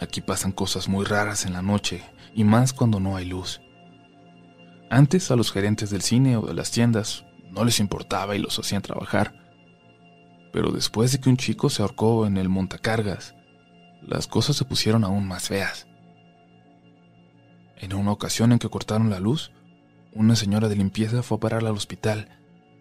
Aquí 0.00 0.20
pasan 0.20 0.50
cosas 0.50 0.88
muy 0.88 1.04
raras 1.04 1.46
en 1.46 1.52
la 1.52 1.62
noche 1.62 2.02
y 2.34 2.42
más 2.42 2.72
cuando 2.72 2.98
no 2.98 3.16
hay 3.16 3.26
luz. 3.26 3.60
Antes 4.94 5.30
a 5.30 5.36
los 5.36 5.50
gerentes 5.50 5.90
del 5.90 6.02
cine 6.02 6.36
o 6.36 6.42
de 6.42 6.54
las 6.54 6.70
tiendas 6.70 7.24
no 7.50 7.64
les 7.64 7.80
importaba 7.80 8.36
y 8.36 8.38
los 8.38 8.58
hacían 8.58 8.82
trabajar 8.82 9.44
pero 10.54 10.70
después 10.70 11.10
de 11.10 11.18
que 11.18 11.28
un 11.28 11.36
chico 11.36 11.68
se 11.68 11.82
ahorcó 11.82 12.26
en 12.26 12.36
el 12.36 12.48
montacargas, 12.48 13.34
las 14.06 14.28
cosas 14.28 14.54
se 14.54 14.64
pusieron 14.64 15.02
aún 15.02 15.26
más 15.26 15.48
feas. 15.48 15.88
En 17.76 17.92
una 17.92 18.12
ocasión 18.12 18.52
en 18.52 18.60
que 18.60 18.68
cortaron 18.68 19.10
la 19.10 19.18
luz, 19.18 19.50
una 20.12 20.36
señora 20.36 20.68
de 20.68 20.76
limpieza 20.76 21.24
fue 21.24 21.38
a 21.38 21.40
parar 21.40 21.66
al 21.66 21.74
hospital 21.74 22.28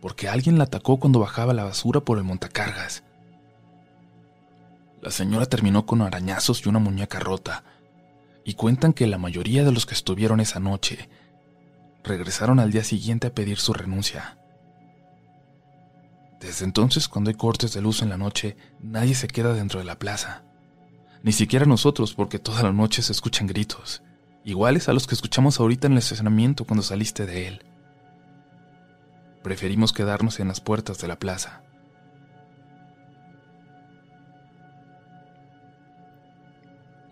porque 0.02 0.30
alguien 0.30 0.60
la 0.60 0.66
atacó 0.66 1.00
cuando 1.00 1.18
bajaba 1.18 1.56
la 1.56 1.64
basura 1.64 2.02
por 2.02 2.20
el 2.20 2.24
montacargas. 2.24 3.04
La 5.02 5.10
señora 5.10 5.48
terminó 5.48 5.88
con 5.88 6.04
arañazos 6.04 6.64
y 6.64 6.70
una 6.70 6.78
muñeca 6.78 7.20
rota, 7.20 7.64
y 8.46 8.54
cuentan 8.54 8.94
que 8.94 9.08
la 9.08 9.18
mayoría 9.18 9.64
de 9.64 9.72
los 9.72 9.88
que 9.88 9.96
estuvieron 9.96 10.42
esa 10.42 10.60
noche 10.60 11.10
regresaron 12.04 12.60
al 12.60 12.72
día 12.72 12.84
siguiente 12.84 13.28
a 13.28 13.34
pedir 13.34 13.58
su 13.58 13.74
renuncia. 13.74 14.38
Desde 16.40 16.66
entonces, 16.66 17.08
cuando 17.08 17.30
hay 17.30 17.36
cortes 17.36 17.74
de 17.74 17.82
luz 17.82 18.02
en 18.02 18.10
la 18.10 18.18
noche, 18.18 18.58
nadie 18.82 19.16
se 19.16 19.28
queda 19.28 19.54
dentro 19.54 19.80
de 19.80 19.86
la 19.86 19.98
plaza. 19.98 20.44
Ni 21.24 21.32
siquiera 21.32 21.66
nosotros, 21.66 22.14
porque 22.14 22.38
toda 22.38 22.64
la 22.64 22.74
noche 22.74 23.02
se 23.02 23.14
escuchan 23.14 23.48
gritos, 23.48 24.04
iguales 24.44 24.90
a 24.90 24.94
los 24.94 25.08
que 25.08 25.16
escuchamos 25.16 25.60
ahorita 25.60 25.88
en 25.88 25.94
el 25.94 26.00
estacionamiento 26.00 26.66
cuando 26.66 26.84
saliste 26.84 27.26
de 27.26 27.48
él. 27.48 27.66
Preferimos 29.42 29.94
quedarnos 29.94 30.42
en 30.42 30.50
las 30.50 30.60
puertas 30.60 31.00
de 31.00 31.08
la 31.08 31.18
plaza. 31.18 31.62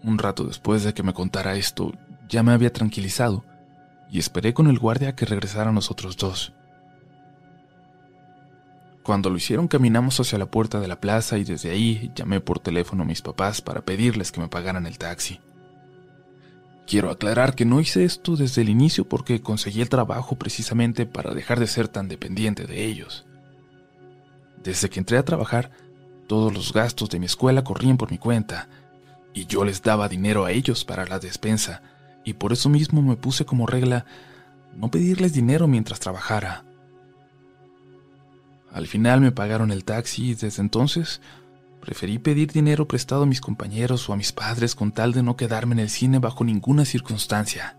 Un 0.03 0.17
rato 0.17 0.43
después 0.43 0.83
de 0.83 0.93
que 0.93 1.03
me 1.03 1.13
contara 1.13 1.55
esto, 1.55 1.93
ya 2.27 2.43
me 2.43 2.51
había 2.51 2.73
tranquilizado 2.73 3.45
y 4.11 4.19
esperé 4.19 4.53
con 4.53 4.67
el 4.67 4.77
guardia 4.77 5.15
que 5.15 5.25
regresaran 5.25 5.73
nosotros 5.73 6.17
dos. 6.17 6.51
Cuando 9.03 9.29
lo 9.29 9.37
hicieron 9.37 9.67
caminamos 9.67 10.19
hacia 10.19 10.37
la 10.37 10.51
puerta 10.51 10.79
de 10.79 10.87
la 10.87 10.99
plaza 10.99 11.37
y 11.37 11.43
desde 11.43 11.71
ahí 11.71 12.11
llamé 12.13 12.41
por 12.41 12.59
teléfono 12.59 13.03
a 13.03 13.05
mis 13.05 13.21
papás 13.21 13.61
para 13.61 13.81
pedirles 13.81 14.31
que 14.31 14.41
me 14.41 14.49
pagaran 14.49 14.85
el 14.85 14.97
taxi. 14.97 15.39
Quiero 16.85 17.09
aclarar 17.09 17.55
que 17.55 17.65
no 17.65 17.79
hice 17.79 18.03
esto 18.03 18.35
desde 18.35 18.61
el 18.61 18.69
inicio 18.69 19.07
porque 19.07 19.41
conseguí 19.41 19.81
el 19.81 19.89
trabajo 19.89 20.35
precisamente 20.35 21.05
para 21.05 21.33
dejar 21.33 21.59
de 21.59 21.67
ser 21.67 21.87
tan 21.87 22.09
dependiente 22.09 22.65
de 22.65 22.85
ellos. 22.85 23.25
Desde 24.61 24.89
que 24.89 24.99
entré 24.99 25.17
a 25.17 25.25
trabajar, 25.25 25.71
todos 26.27 26.53
los 26.53 26.73
gastos 26.73 27.09
de 27.09 27.19
mi 27.19 27.27
escuela 27.27 27.63
corrían 27.63 27.97
por 27.97 28.11
mi 28.11 28.17
cuenta 28.17 28.67
y 29.33 29.45
yo 29.45 29.63
les 29.63 29.81
daba 29.81 30.09
dinero 30.09 30.43
a 30.43 30.51
ellos 30.51 30.83
para 30.83 31.05
la 31.05 31.17
despensa 31.17 31.81
y 32.23 32.33
por 32.33 32.53
eso 32.53 32.69
mismo 32.69 33.01
me 33.01 33.15
puse 33.15 33.45
como 33.45 33.67
regla 33.67 34.05
no 34.75 34.89
pedirles 34.89 35.33
dinero 35.33 35.67
mientras 35.67 35.99
trabajara. 35.99 36.65
Al 38.71 38.87
final 38.87 39.21
me 39.21 39.31
pagaron 39.31 39.71
el 39.71 39.83
taxi 39.83 40.29
y 40.29 40.35
desde 40.35 40.61
entonces 40.61 41.21
Preferí 41.81 42.19
pedir 42.19 42.51
dinero 42.51 42.87
prestado 42.87 43.23
a 43.23 43.25
mis 43.25 43.41
compañeros 43.41 44.07
o 44.07 44.13
a 44.13 44.15
mis 44.15 44.31
padres 44.31 44.75
con 44.75 44.91
tal 44.91 45.13
de 45.13 45.23
no 45.23 45.35
quedarme 45.35 45.73
en 45.73 45.79
el 45.79 45.89
cine 45.89 46.19
bajo 46.19 46.43
ninguna 46.43 46.85
circunstancia. 46.85 47.75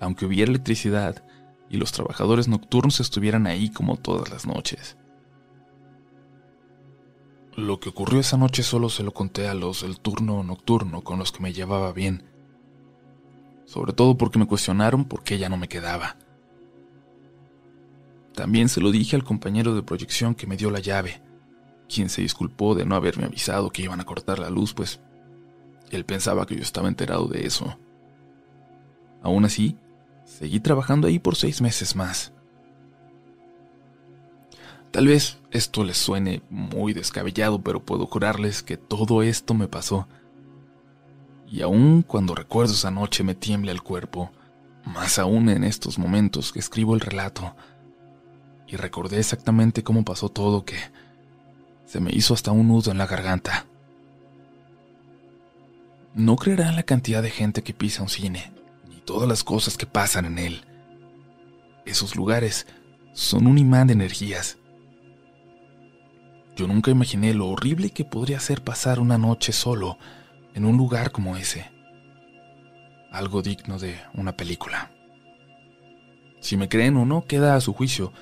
Aunque 0.00 0.24
hubiera 0.24 0.50
electricidad 0.50 1.22
y 1.68 1.76
los 1.76 1.92
trabajadores 1.92 2.48
nocturnos 2.48 2.98
estuvieran 2.98 3.46
ahí 3.46 3.68
como 3.68 3.98
todas 3.98 4.30
las 4.30 4.46
noches. 4.46 4.96
Lo 7.56 7.78
que 7.78 7.90
ocurrió 7.90 8.20
esa 8.20 8.38
noche 8.38 8.62
solo 8.62 8.88
se 8.88 9.02
lo 9.02 9.12
conté 9.12 9.48
a 9.48 9.54
los 9.54 9.82
del 9.82 10.00
turno 10.00 10.42
nocturno 10.42 11.02
con 11.02 11.18
los 11.18 11.30
que 11.30 11.42
me 11.42 11.52
llevaba 11.52 11.92
bien. 11.92 12.29
Sobre 13.70 13.92
todo 13.92 14.16
porque 14.18 14.38
me 14.38 14.46
cuestionaron 14.46 15.04
por 15.04 15.22
qué 15.22 15.38
ya 15.38 15.48
no 15.48 15.56
me 15.56 15.68
quedaba. 15.68 16.16
También 18.34 18.68
se 18.68 18.80
lo 18.80 18.90
dije 18.90 19.14
al 19.14 19.24
compañero 19.24 19.74
de 19.74 19.82
proyección 19.82 20.34
que 20.34 20.46
me 20.46 20.56
dio 20.56 20.70
la 20.70 20.80
llave 20.80 21.22
quien 21.90 22.08
se 22.08 22.22
disculpó 22.22 22.74
de 22.74 22.86
no 22.86 22.94
haberme 22.94 23.26
avisado 23.26 23.70
que 23.70 23.82
iban 23.82 24.00
a 24.00 24.04
cortar 24.04 24.38
la 24.38 24.48
luz, 24.48 24.72
pues 24.72 25.00
él 25.90 26.06
pensaba 26.06 26.46
que 26.46 26.54
yo 26.54 26.62
estaba 26.62 26.88
enterado 26.88 27.26
de 27.26 27.46
eso. 27.46 27.76
Aún 29.22 29.44
así, 29.44 29.76
seguí 30.24 30.60
trabajando 30.60 31.08
ahí 31.08 31.18
por 31.18 31.36
seis 31.36 31.60
meses 31.60 31.96
más. 31.96 32.32
Tal 34.92 35.08
vez 35.08 35.38
esto 35.50 35.84
les 35.84 35.98
suene 35.98 36.42
muy 36.48 36.94
descabellado, 36.94 37.60
pero 37.60 37.84
puedo 37.84 38.06
jurarles 38.06 38.62
que 38.62 38.76
todo 38.76 39.22
esto 39.22 39.54
me 39.54 39.68
pasó. 39.68 40.08
Y 41.50 41.62
aún 41.62 42.02
cuando 42.02 42.36
recuerdo 42.36 42.74
esa 42.74 42.92
noche 42.92 43.24
me 43.24 43.34
tiembla 43.34 43.72
el 43.72 43.82
cuerpo, 43.82 44.30
más 44.84 45.18
aún 45.18 45.48
en 45.48 45.64
estos 45.64 45.98
momentos 45.98 46.52
que 46.52 46.60
escribo 46.60 46.94
el 46.94 47.00
relato. 47.00 47.56
Y 48.68 48.76
recordé 48.76 49.18
exactamente 49.18 49.82
cómo 49.82 50.04
pasó 50.04 50.28
todo 50.28 50.64
que 50.64 50.76
se 51.86 51.98
me 51.98 52.12
hizo 52.12 52.34
hasta 52.34 52.52
un 52.52 52.68
nudo 52.68 52.92
en 52.92 52.98
la 52.98 53.08
garganta. 53.08 53.66
No 56.14 56.36
creerán 56.36 56.76
la 56.76 56.84
cantidad 56.84 57.20
de 57.20 57.30
gente 57.30 57.64
que 57.64 57.74
pisa 57.74 58.02
un 58.02 58.08
cine, 58.08 58.52
ni 58.88 59.00
todas 59.00 59.28
las 59.28 59.42
cosas 59.42 59.76
que 59.76 59.86
pasan 59.86 60.26
en 60.26 60.38
él. 60.38 60.64
Esos 61.84 62.14
lugares 62.14 62.68
son 63.12 63.48
un 63.48 63.58
imán 63.58 63.88
de 63.88 63.94
energías. 63.94 64.58
Yo 66.54 66.68
nunca 66.68 66.92
imaginé 66.92 67.34
lo 67.34 67.48
horrible 67.48 67.90
que 67.90 68.04
podría 68.04 68.38
ser 68.38 68.62
pasar 68.62 69.00
una 69.00 69.18
noche 69.18 69.52
solo 69.52 69.98
en 70.54 70.64
un 70.64 70.76
lugar 70.76 71.12
como 71.12 71.36
ese. 71.36 71.70
Algo 73.10 73.42
digno 73.42 73.78
de 73.78 74.00
una 74.14 74.36
película. 74.36 74.90
Si 76.40 76.56
me 76.56 76.68
creen 76.68 76.96
o 76.96 77.04
no, 77.04 77.24
queda 77.26 77.54
a 77.54 77.60
su 77.60 77.72
juicio. 77.72 78.12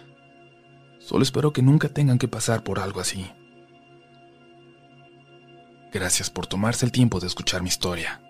Solo 0.99 1.23
espero 1.23 1.53
que 1.53 1.63
nunca 1.63 1.89
tengan 1.89 2.19
que 2.19 2.29
pasar 2.29 2.65
por 2.65 2.81
algo 2.81 3.01
así. 3.01 3.31
Gracias 5.93 6.29
por 6.29 6.47
tomarse 6.47 6.85
el 6.85 6.93
tiempo 6.93 7.21
de 7.21 7.27
escuchar 7.27 7.63
mi 7.63 7.69
historia. 7.69 8.21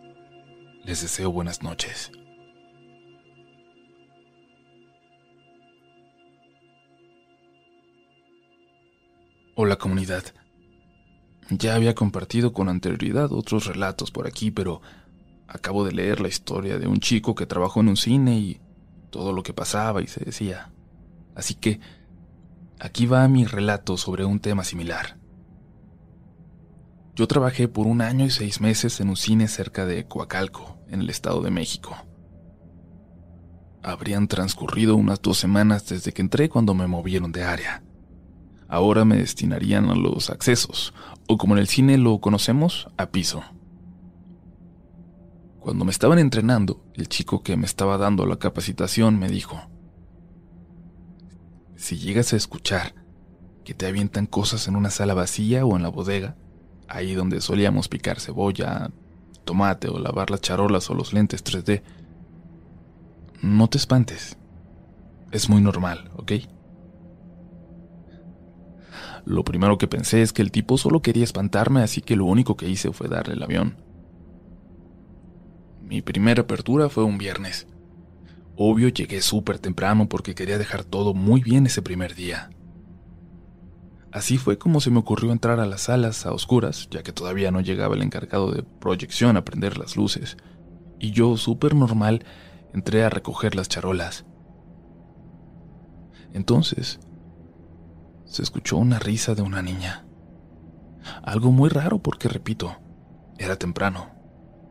Les 0.84 1.02
deseo 1.02 1.32
buenas 1.32 1.62
noches. 1.62 2.12
Hola 9.54 9.76
comunidad. 9.76 10.22
Ya 11.50 11.74
había 11.74 11.94
compartido 11.94 12.52
con 12.52 12.68
anterioridad 12.68 13.32
otros 13.32 13.66
relatos 13.66 14.10
por 14.10 14.26
aquí, 14.26 14.50
pero 14.50 14.82
acabo 15.46 15.84
de 15.84 15.92
leer 15.92 16.20
la 16.20 16.28
historia 16.28 16.78
de 16.78 16.86
un 16.86 17.00
chico 17.00 17.34
que 17.34 17.46
trabajó 17.46 17.80
en 17.80 17.88
un 17.88 17.96
cine 17.96 18.38
y 18.38 18.60
todo 19.10 19.32
lo 19.32 19.42
que 19.42 19.54
pasaba 19.54 20.02
y 20.02 20.06
se 20.06 20.24
decía. 20.24 20.72
Así 21.34 21.54
que 21.54 21.80
aquí 22.78 23.06
va 23.06 23.26
mi 23.28 23.46
relato 23.46 23.96
sobre 23.96 24.24
un 24.24 24.40
tema 24.40 24.62
similar. 24.62 25.16
Yo 27.14 27.26
trabajé 27.26 27.66
por 27.66 27.86
un 27.86 28.00
año 28.00 28.26
y 28.26 28.30
seis 28.30 28.60
meses 28.60 29.00
en 29.00 29.08
un 29.08 29.16
cine 29.16 29.48
cerca 29.48 29.86
de 29.86 30.06
Coacalco, 30.06 30.78
en 30.88 31.00
el 31.00 31.10
Estado 31.10 31.42
de 31.42 31.50
México. 31.50 31.96
Habrían 33.82 34.28
transcurrido 34.28 34.96
unas 34.96 35.20
dos 35.22 35.38
semanas 35.38 35.88
desde 35.88 36.12
que 36.12 36.22
entré 36.22 36.48
cuando 36.48 36.74
me 36.74 36.86
movieron 36.86 37.32
de 37.32 37.42
área. 37.42 37.82
Ahora 38.68 39.04
me 39.06 39.16
destinarían 39.16 39.88
a 39.88 39.94
los 39.94 40.28
accesos, 40.30 40.92
o 41.26 41.38
como 41.38 41.54
en 41.54 41.60
el 41.60 41.68
cine 41.68 41.96
lo 41.96 42.20
conocemos, 42.20 42.88
a 42.98 43.06
piso. 43.06 43.42
Cuando 45.58 45.84
me 45.84 45.90
estaban 45.90 46.18
entrenando, 46.18 46.84
el 46.94 47.08
chico 47.08 47.42
que 47.42 47.56
me 47.56 47.66
estaba 47.66 47.98
dando 47.98 48.26
la 48.26 48.38
capacitación 48.38 49.18
me 49.18 49.28
dijo, 49.28 49.58
si 51.76 51.96
llegas 51.96 52.32
a 52.32 52.36
escuchar 52.36 52.94
que 53.64 53.72
te 53.72 53.86
avientan 53.86 54.26
cosas 54.26 54.68
en 54.68 54.76
una 54.76 54.90
sala 54.90 55.14
vacía 55.14 55.64
o 55.64 55.76
en 55.76 55.82
la 55.82 55.88
bodega, 55.88 56.36
ahí 56.88 57.14
donde 57.14 57.40
solíamos 57.40 57.88
picar 57.88 58.20
cebolla, 58.20 58.90
tomate 59.44 59.88
o 59.88 59.98
lavar 59.98 60.30
las 60.30 60.40
charolas 60.40 60.90
o 60.90 60.94
los 60.94 61.12
lentes 61.12 61.44
3D. 61.44 61.82
No 63.40 63.68
te 63.68 63.78
espantes. 63.78 64.36
Es 65.30 65.48
muy 65.48 65.60
normal, 65.60 66.10
¿ok? 66.16 66.32
Lo 69.28 69.44
primero 69.44 69.76
que 69.76 69.86
pensé 69.86 70.22
es 70.22 70.32
que 70.32 70.40
el 70.40 70.50
tipo 70.50 70.78
solo 70.78 71.02
quería 71.02 71.22
espantarme, 71.22 71.82
así 71.82 72.00
que 72.00 72.16
lo 72.16 72.24
único 72.24 72.56
que 72.56 72.66
hice 72.66 72.90
fue 72.92 73.08
darle 73.08 73.34
el 73.34 73.42
avión. 73.42 73.76
Mi 75.82 76.00
primera 76.00 76.44
apertura 76.44 76.88
fue 76.88 77.04
un 77.04 77.18
viernes. 77.18 77.66
Obvio 78.56 78.88
llegué 78.88 79.20
súper 79.20 79.58
temprano 79.58 80.08
porque 80.08 80.34
quería 80.34 80.56
dejar 80.56 80.82
todo 80.82 81.12
muy 81.12 81.42
bien 81.42 81.66
ese 81.66 81.82
primer 81.82 82.14
día. 82.14 82.48
Así 84.12 84.38
fue 84.38 84.56
como 84.56 84.80
se 84.80 84.90
me 84.90 84.98
ocurrió 84.98 85.30
entrar 85.30 85.60
a 85.60 85.66
las 85.66 85.82
salas 85.82 86.24
a 86.24 86.32
oscuras, 86.32 86.88
ya 86.90 87.02
que 87.02 87.12
todavía 87.12 87.50
no 87.50 87.60
llegaba 87.60 87.96
el 87.96 88.00
encargado 88.00 88.50
de 88.50 88.62
proyección 88.62 89.36
a 89.36 89.44
prender 89.44 89.76
las 89.76 89.94
luces, 89.94 90.38
y 90.98 91.10
yo, 91.10 91.36
súper 91.36 91.74
normal, 91.74 92.24
entré 92.72 93.04
a 93.04 93.10
recoger 93.10 93.54
las 93.54 93.68
charolas. 93.68 94.24
Entonces, 96.32 96.98
se 98.28 98.42
escuchó 98.42 98.76
una 98.76 98.98
risa 98.98 99.34
de 99.34 99.42
una 99.42 99.62
niña. 99.62 100.04
Algo 101.22 101.50
muy 101.50 101.70
raro 101.70 101.98
porque, 101.98 102.28
repito, 102.28 102.76
era 103.38 103.56
temprano, 103.56 104.10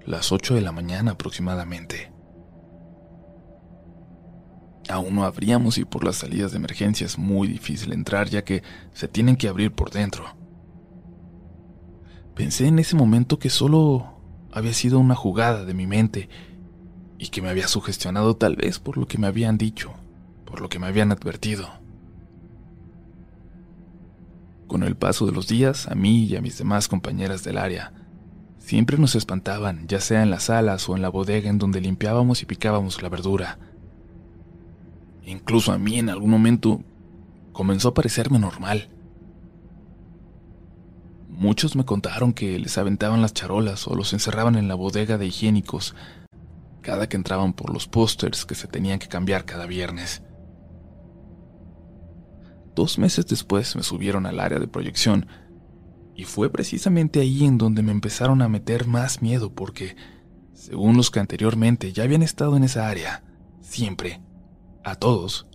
las 0.05 0.31
ocho 0.31 0.55
de 0.55 0.61
la 0.61 0.71
mañana 0.71 1.11
aproximadamente. 1.11 2.11
Aún 4.89 5.15
no 5.15 5.25
abríamos 5.25 5.77
y 5.77 5.85
por 5.85 6.05
las 6.05 6.17
salidas 6.17 6.51
de 6.51 6.57
emergencia 6.57 7.05
es 7.05 7.17
muy 7.17 7.47
difícil 7.47 7.91
entrar 7.91 8.29
ya 8.29 8.43
que 8.43 8.63
se 8.93 9.07
tienen 9.07 9.35
que 9.35 9.49
abrir 9.49 9.73
por 9.73 9.89
dentro. 9.91 10.23
Pensé 12.35 12.67
en 12.67 12.79
ese 12.79 12.95
momento 12.95 13.39
que 13.39 13.49
solo 13.49 14.21
había 14.51 14.73
sido 14.73 14.99
una 14.99 15.15
jugada 15.15 15.65
de 15.65 15.73
mi 15.73 15.87
mente 15.87 16.29
y 17.17 17.29
que 17.29 17.41
me 17.41 17.49
había 17.49 17.67
sugestionado 17.67 18.37
tal 18.37 18.55
vez 18.55 18.79
por 18.79 18.97
lo 18.97 19.07
que 19.07 19.17
me 19.17 19.27
habían 19.27 19.57
dicho, 19.57 19.93
por 20.45 20.61
lo 20.61 20.69
que 20.69 20.79
me 20.79 20.87
habían 20.87 21.11
advertido. 21.11 21.86
Con 24.67 24.83
el 24.83 24.95
paso 24.95 25.25
de 25.25 25.31
los 25.31 25.47
días, 25.47 25.87
a 25.87 25.95
mí 25.95 26.25
y 26.25 26.35
a 26.35 26.41
mis 26.41 26.57
demás 26.57 26.87
compañeras 26.87 27.43
del 27.43 27.57
área, 27.57 27.93
siempre 28.59 28.97
nos 28.97 29.15
espantaban, 29.15 29.87
ya 29.87 29.99
sea 30.01 30.23
en 30.23 30.29
las 30.29 30.43
salas 30.43 30.87
o 30.89 30.95
en 30.95 31.01
la 31.01 31.09
bodega 31.09 31.49
en 31.49 31.57
donde 31.57 31.81
limpiábamos 31.81 32.41
y 32.41 32.45
picábamos 32.45 33.01
la 33.01 33.09
verdura 33.09 33.57
Incluso 35.27 35.73
a 35.73 35.77
mí 35.77 35.99
en 35.99 36.09
algún 36.09 36.29
momento 36.29 36.81
comenzó 37.51 37.89
a 37.89 37.93
parecerme 37.93 38.39
normal. 38.39 38.87
Muchos 41.27 41.75
me 41.75 41.83
contaron 41.83 42.31
que 42.31 42.57
les 42.57 42.77
aventaban 42.77 43.21
las 43.21 43.33
charolas 43.33 43.87
o 43.89 43.95
los 43.95 44.13
encerraban 44.13 44.55
en 44.55 44.69
la 44.69 44.75
bodega 44.75 45.17
de 45.17 45.27
higiénicos 45.27 45.95
cada 46.81 47.09
que 47.09 47.17
entraban 47.17 47.51
por 47.51 47.73
los 47.73 47.89
pósters 47.89 48.45
que 48.45 48.55
se 48.55 48.67
tenían 48.67 48.99
que 48.99 49.09
cambiar 49.09 49.43
cada 49.43 49.65
viernes. 49.65 50.23
Dos 52.77 52.99
meses 52.99 53.25
después 53.25 53.75
me 53.75 53.81
subieron 53.81 54.27
al 54.27 54.39
área 54.39 54.59
de 54.59 54.67
proyección 54.67 55.25
y 56.13 56.25
fue 56.25 56.51
precisamente 56.51 57.19
ahí 57.19 57.43
en 57.43 57.57
donde 57.57 57.81
me 57.81 57.91
empezaron 57.91 58.43
a 58.43 58.49
meter 58.49 58.85
más 58.85 59.23
miedo 59.23 59.51
porque, 59.51 59.95
según 60.53 60.95
los 60.95 61.09
que 61.09 61.19
anteriormente 61.19 61.91
ya 61.91 62.03
habían 62.03 62.21
estado 62.21 62.55
en 62.55 62.63
esa 62.63 62.87
área, 62.87 63.23
siempre, 63.61 64.21
a 64.83 64.93
todos 64.93 65.47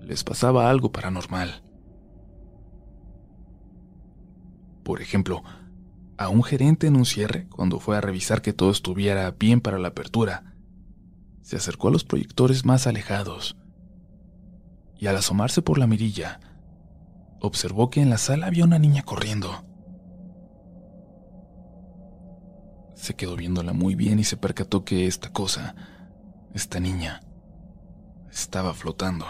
les 0.00 0.24
pasaba 0.24 0.70
algo 0.70 0.90
paranormal. 0.90 1.62
Por 4.84 5.02
ejemplo, 5.02 5.42
a 6.16 6.30
un 6.30 6.42
gerente 6.42 6.86
en 6.86 6.96
un 6.96 7.04
cierre, 7.04 7.46
cuando 7.50 7.78
fue 7.78 7.98
a 7.98 8.00
revisar 8.00 8.40
que 8.40 8.54
todo 8.54 8.70
estuviera 8.70 9.30
bien 9.32 9.60
para 9.60 9.78
la 9.78 9.88
apertura, 9.88 10.54
se 11.42 11.56
acercó 11.56 11.88
a 11.88 11.90
los 11.90 12.04
proyectores 12.04 12.64
más 12.64 12.86
alejados 12.86 13.57
y 14.98 15.06
al 15.06 15.16
asomarse 15.16 15.62
por 15.62 15.78
la 15.78 15.86
mirilla, 15.86 16.40
observó 17.40 17.88
que 17.88 18.02
en 18.02 18.10
la 18.10 18.18
sala 18.18 18.46
había 18.48 18.64
una 18.64 18.78
niña 18.78 19.02
corriendo. 19.02 19.64
Se 22.94 23.14
quedó 23.14 23.36
viéndola 23.36 23.72
muy 23.72 23.94
bien 23.94 24.18
y 24.18 24.24
se 24.24 24.36
percató 24.36 24.84
que 24.84 25.06
esta 25.06 25.32
cosa, 25.32 25.76
esta 26.52 26.80
niña, 26.80 27.20
estaba 28.30 28.74
flotando. 28.74 29.26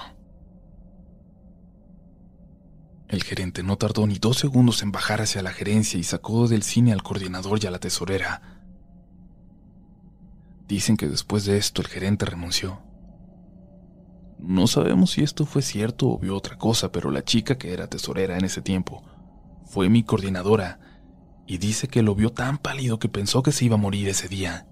El 3.09 3.22
gerente 3.22 3.62
no 3.62 3.76
tardó 3.76 4.07
ni 4.07 4.18
dos 4.18 4.38
segundos 4.38 4.83
en 4.83 4.92
bajar 4.92 5.20
hacia 5.20 5.42
la 5.42 5.52
gerencia 5.52 5.98
y 5.98 6.04
sacó 6.04 6.48
del 6.48 6.62
cine 6.62 6.92
al 6.92 7.02
coordinador 7.02 7.62
y 7.62 7.66
a 7.66 7.70
la 7.70 7.78
tesorera. 7.78 8.62
Dicen 10.66 10.98
que 10.98 11.09
después 11.09 11.46
de 11.46 11.57
esto 11.57 11.81
el 11.81 11.88
gerente 11.88 12.26
renunció. 12.26 12.88
No 14.38 14.66
sabemos 14.66 15.12
si 15.12 15.22
esto 15.22 15.44
fue 15.44 15.62
cierto 15.62 16.09
o 16.09 16.18
vio 16.18 16.37
otra 16.37 16.57
cosa, 16.57 16.92
pero 16.92 17.11
la 17.11 17.24
chica 17.24 17.59
que 17.59 17.72
era 17.72 17.88
tesorera 17.88 18.38
en 18.38 18.44
ese 18.44 18.62
tiempo 18.62 19.03
fue 19.64 19.88
mi 19.88 20.03
coordinadora 20.05 20.81
y 21.46 21.59
dice 21.59 21.88
que 21.88 22.03
lo 22.03 22.14
vio 22.14 22.31
tan 22.31 22.59
pálido 22.59 22.98
que 22.98 23.09
pensó 23.09 23.42
que 23.42 23.53
se 23.53 23.64
iba 23.64 23.74
a 23.74 23.79
morir 23.79 24.09
ese 24.09 24.29
día. 24.29 24.66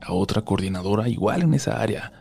A 0.00 0.12
otra 0.12 0.42
coordinadora, 0.42 1.08
igual 1.08 1.42
en 1.42 1.54
esa 1.54 1.80
área, 1.80 2.12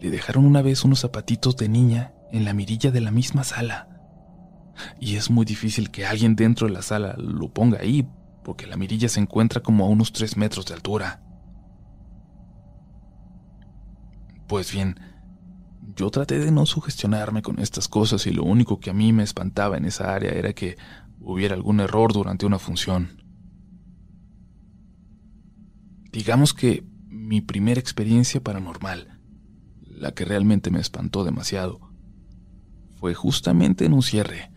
le 0.00 0.10
dejaron 0.10 0.44
una 0.44 0.62
vez 0.62 0.84
unos 0.84 1.00
zapatitos 1.00 1.56
de 1.56 1.68
niña 1.68 2.12
en 2.30 2.44
la 2.44 2.52
mirilla 2.52 2.90
de 2.90 3.00
la 3.00 3.10
misma 3.10 3.44
sala. 3.44 3.88
Y 5.00 5.16
es 5.16 5.30
muy 5.30 5.44
difícil 5.44 5.90
que 5.90 6.06
alguien 6.06 6.36
dentro 6.36 6.66
de 6.66 6.72
la 6.72 6.82
sala 6.82 7.14
lo 7.18 7.48
ponga 7.48 7.78
ahí, 7.80 8.06
porque 8.44 8.66
la 8.66 8.76
mirilla 8.76 9.08
se 9.08 9.20
encuentra 9.20 9.60
como 9.60 9.84
a 9.84 9.88
unos 9.88 10.12
3 10.12 10.36
metros 10.36 10.66
de 10.66 10.74
altura. 10.74 11.22
Pues 14.46 14.72
bien, 14.72 15.00
yo 15.96 16.10
traté 16.10 16.38
de 16.38 16.52
no 16.52 16.66
sugestionarme 16.66 17.42
con 17.42 17.58
estas 17.58 17.88
cosas 17.88 18.26
y 18.26 18.32
lo 18.32 18.44
único 18.44 18.78
que 18.78 18.90
a 18.90 18.94
mí 18.94 19.12
me 19.12 19.22
espantaba 19.22 19.76
en 19.76 19.86
esa 19.86 20.14
área 20.14 20.30
era 20.30 20.52
que 20.52 20.76
hubiera 21.20 21.54
algún 21.54 21.80
error 21.80 22.12
durante 22.12 22.46
una 22.46 22.58
función. 22.58 23.22
Digamos 26.12 26.54
que 26.54 26.84
mi 27.08 27.40
primera 27.40 27.80
experiencia 27.80 28.40
paranormal, 28.40 29.20
la 29.82 30.12
que 30.12 30.24
realmente 30.24 30.70
me 30.70 30.80
espantó 30.80 31.24
demasiado, 31.24 31.80
fue 32.94 33.14
justamente 33.14 33.84
en 33.84 33.92
un 33.92 34.02
cierre, 34.02 34.50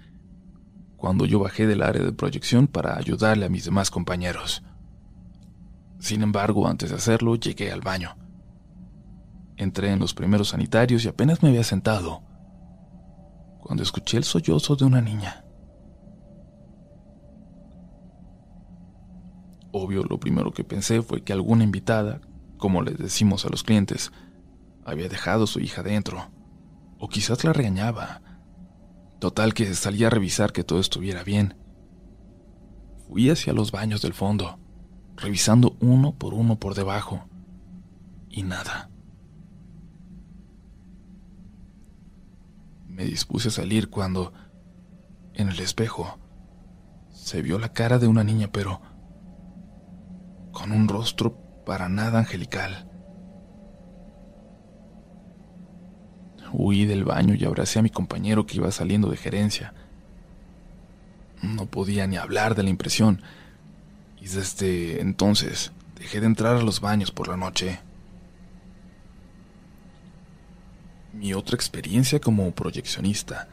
cuando 0.98 1.26
yo 1.26 1.40
bajé 1.40 1.66
del 1.66 1.82
área 1.82 2.04
de 2.04 2.12
proyección 2.12 2.68
para 2.68 2.98
ayudarle 2.98 3.46
a 3.46 3.50
mis 3.50 3.66
demás 3.66 3.90
compañeros. 3.90 4.64
Sin 6.00 6.22
embargo, 6.22 6.68
antes 6.68 6.90
de 6.92 6.98
hacerlo, 6.98 7.36
llegué 7.36 7.72
al 7.72 7.82
baño. 7.82 8.19
Entré 9.60 9.92
en 9.92 10.00
los 10.00 10.16
primeros 10.16 10.50
sanitarios 10.50 11.06
y 11.06 11.10
apenas 11.10 11.44
me 11.44 11.50
había 11.50 11.64
sentado, 11.64 12.24
cuando 13.60 13.84
escuché 13.84 14.18
el 14.18 14.24
sollozo 14.24 14.76
de 14.76 14.86
una 14.86 15.02
niña. 15.02 15.46
Obvio, 19.72 20.04
lo 20.06 20.20
primero 20.20 20.52
que 20.52 20.64
pensé 20.64 21.02
fue 21.02 21.24
que 21.24 21.34
alguna 21.34 21.66
invitada, 21.66 22.22
como 22.58 22.82
les 22.82 22.98
decimos 22.98 23.46
a 23.46 23.50
los 23.50 23.64
clientes, 23.64 24.12
había 24.84 25.10
dejado 25.10 25.46
su 25.46 25.60
hija 25.60 25.84
dentro, 25.84 26.32
o 26.98 27.10
quizás 27.10 27.44
la 27.44 27.54
regañaba, 27.54 28.22
Total 29.20 29.54
que 29.54 29.76
salí 29.76 30.06
a 30.06 30.10
revisar 30.10 30.54
que 30.54 30.64
todo 30.64 30.80
estuviera 30.80 31.24
bien. 31.26 31.58
Fui 33.10 33.30
hacia 33.30 33.52
los 33.52 33.74
baños 33.74 34.02
del 34.02 34.14
fondo, 34.14 34.60
revisando 35.18 35.76
uno 35.82 36.14
por 36.14 36.34
uno 36.34 36.58
por 36.58 36.74
debajo, 36.74 37.26
y 38.30 38.44
nada. 38.44 38.90
Me 43.00 43.06
dispuse 43.06 43.48
a 43.48 43.52
salir 43.52 43.90
cuando, 43.90 44.34
en 45.34 45.48
el 45.48 45.58
espejo, 45.62 46.20
se 47.14 47.42
vio 47.42 47.58
la 47.58 47.72
cara 47.72 47.98
de 47.98 48.08
una 48.08 48.26
niña, 48.26 48.50
pero 48.52 48.82
con 50.52 50.74
un 50.74 50.90
rostro 50.90 51.38
para 51.66 51.88
nada 51.88 52.20
angelical. 52.20 52.92
Huí 56.52 56.84
del 56.84 57.06
baño 57.06 57.36
y 57.36 57.46
abracé 57.46 57.80
a 57.80 57.84
mi 57.84 57.90
compañero 57.90 58.46
que 58.46 58.58
iba 58.58 58.70
saliendo 58.70 59.10
de 59.10 59.16
gerencia. 59.16 59.74
No 61.42 61.68
podía 61.68 62.06
ni 62.06 62.18
hablar 62.18 62.54
de 62.54 62.64
la 62.64 62.70
impresión, 62.70 63.22
y 64.20 64.28
desde 64.28 65.00
entonces 65.00 65.72
dejé 65.96 66.20
de 66.20 66.26
entrar 66.26 66.58
a 66.58 66.64
los 66.64 66.82
baños 66.82 67.12
por 67.12 67.30
la 67.30 67.38
noche. 67.38 67.80
Mi 71.20 71.34
otra 71.34 71.56
experiencia 71.56 72.22
como 72.22 72.50
proyeccionista 72.52 73.50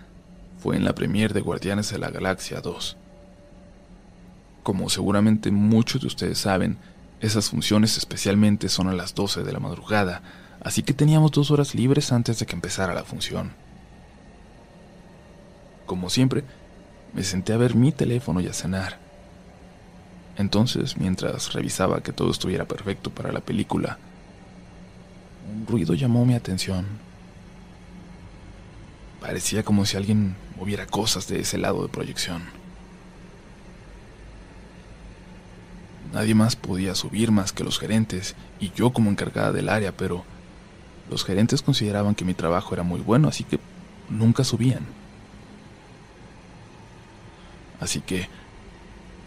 fue 0.63 0.77
en 0.77 0.85
la 0.85 0.95
premier 0.95 1.35
de 1.35 1.41
Guardianes 1.41 1.91
de 1.91 1.99
la 1.99 2.11
Galaxia 2.11 2.61
2. 2.61 2.97
Como 4.63 4.89
seguramente 4.89 5.51
muchos 5.51 6.01
de 6.01 6.07
ustedes 6.07 6.39
saben, 6.39 6.79
esas 7.21 7.51
funciones 7.51 7.97
especialmente 7.97 8.69
son 8.69 8.87
a 8.87 8.93
las 8.93 9.17
12 9.17 9.43
de 9.43 9.53
la 9.53 9.59
madrugada, 9.59 10.23
así 10.61 10.85
que 10.85 10.95
teníamos 10.95 11.33
dos 11.33 11.51
horas 11.51 11.75
libres 11.75 12.13
antes 12.13 12.39
de 12.39 12.47
que 12.47 12.55
empezara 12.55 12.95
la 12.95 13.03
función. 13.03 13.51
Como 15.87 16.09
siempre, 16.09 16.45
me 17.15 17.25
senté 17.25 17.53
a 17.53 17.57
ver 17.57 17.75
mi 17.75 17.91
teléfono 17.91 18.41
y 18.41 18.47
a 18.47 18.53
cenar. 18.53 19.01
Entonces, 20.37 20.99
mientras 20.99 21.53
revisaba 21.53 22.01
que 22.01 22.13
todo 22.13 22.31
estuviera 22.31 22.65
perfecto 22.65 23.11
para 23.11 23.33
la 23.33 23.41
película, 23.41 23.99
un 25.53 25.67
ruido 25.67 25.95
llamó 25.95 26.25
mi 26.25 26.35
atención. 26.35 27.06
Parecía 29.21 29.63
como 29.63 29.85
si 29.87 29.97
alguien 29.97 30.37
moviera 30.59 30.87
cosas 30.87 31.27
de 31.29 31.41
ese 31.41 31.59
lado 31.59 31.83
de 31.83 31.89
proyección. 31.89 32.43
Nadie 36.13 36.35
más 36.35 36.57
podía 36.57 36.95
subir 36.95 37.31
más 37.31 37.53
que 37.53 37.65
los 37.65 37.79
gerentes 37.79 38.37
y 38.61 38.71
yo 38.73 38.93
como 38.93 39.11
encargada 39.11 39.53
del 39.53 39.69
área, 39.69 39.93
pero 39.93 40.25
los 41.11 41.25
gerentes 41.25 41.63
consideraban 41.63 42.15
que 42.15 42.25
mi 42.25 42.35
trabajo 42.35 42.75
era 42.75 42.83
muy 42.83 43.01
bueno, 43.01 43.29
así 43.29 43.45
que 43.45 43.59
nunca 44.09 44.45
subían. 44.45 44.87
Así 47.81 48.01
que 48.01 48.29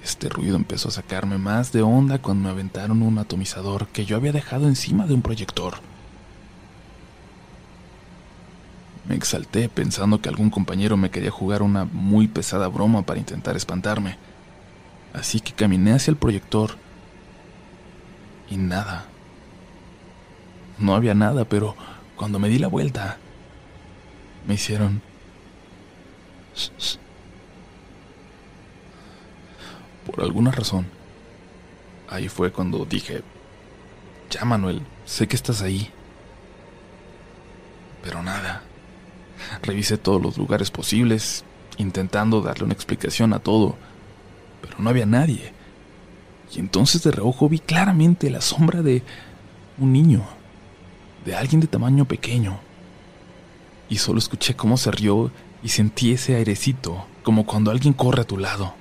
este 0.03 0.29
ruido 0.29 0.55
empezó 0.55 0.89
a 0.89 0.91
sacarme 0.93 1.37
más 1.37 1.71
de 1.71 1.81
onda 1.81 2.19
cuando 2.19 2.45
me 2.45 2.49
aventaron 2.49 3.01
un 3.01 3.17
atomizador 3.17 3.87
que 3.87 4.05
yo 4.05 4.15
había 4.15 4.31
dejado 4.31 4.67
encima 4.67 5.05
de 5.05 5.13
un 5.13 5.21
proyector. 5.21 5.88
Me 9.09 9.15
exalté 9.15 9.69
pensando 9.69 10.21
que 10.21 10.29
algún 10.29 10.51
compañero 10.51 10.95
me 10.95 11.09
quería 11.09 11.31
jugar 11.31 11.63
una 11.63 11.83
muy 11.83 12.27
pesada 12.27 12.67
broma 12.67 13.01
para 13.01 13.19
intentar 13.19 13.57
espantarme. 13.57 14.17
Así 15.13 15.39
que 15.39 15.51
caminé 15.51 15.93
hacia 15.93 16.11
el 16.11 16.17
proyector 16.17 16.75
y 18.51 18.57
nada. 18.57 19.05
No 20.77 20.93
había 20.93 21.15
nada, 21.15 21.45
pero 21.45 21.75
cuando 22.15 22.37
me 22.37 22.49
di 22.49 22.59
la 22.59 22.67
vuelta, 22.67 23.17
me 24.47 24.53
hicieron... 24.53 25.01
Por 30.05 30.21
alguna 30.21 30.51
razón, 30.51 30.85
ahí 32.09 32.29
fue 32.29 32.51
cuando 32.51 32.85
dije, 32.85 33.23
ya 34.29 34.45
Manuel, 34.45 34.83
sé 35.05 35.27
que 35.27 35.35
estás 35.35 35.63
ahí. 35.63 35.89
Pero 38.03 38.21
nada. 38.21 38.61
Revisé 39.61 39.97
todos 39.97 40.21
los 40.21 40.37
lugares 40.37 40.71
posibles, 40.71 41.43
intentando 41.77 42.41
darle 42.41 42.65
una 42.65 42.73
explicación 42.73 43.33
a 43.33 43.39
todo, 43.39 43.75
pero 44.61 44.75
no 44.79 44.89
había 44.89 45.05
nadie. 45.05 45.53
Y 46.53 46.59
entonces 46.59 47.03
de 47.03 47.11
reojo 47.11 47.47
vi 47.47 47.59
claramente 47.59 48.29
la 48.29 48.41
sombra 48.41 48.81
de 48.81 49.03
un 49.77 49.93
niño 49.93 50.23
de 51.25 51.35
alguien 51.35 51.61
de 51.61 51.67
tamaño 51.67 52.05
pequeño. 52.05 52.59
Y 53.89 53.97
solo 53.97 54.19
escuché 54.19 54.55
cómo 54.55 54.77
se 54.77 54.91
rió 54.91 55.31
y 55.63 55.69
sentí 55.69 56.11
ese 56.11 56.35
airecito, 56.35 57.05
como 57.23 57.45
cuando 57.45 57.71
alguien 57.71 57.93
corre 57.93 58.21
a 58.21 58.27
tu 58.27 58.37
lado. 58.37 58.73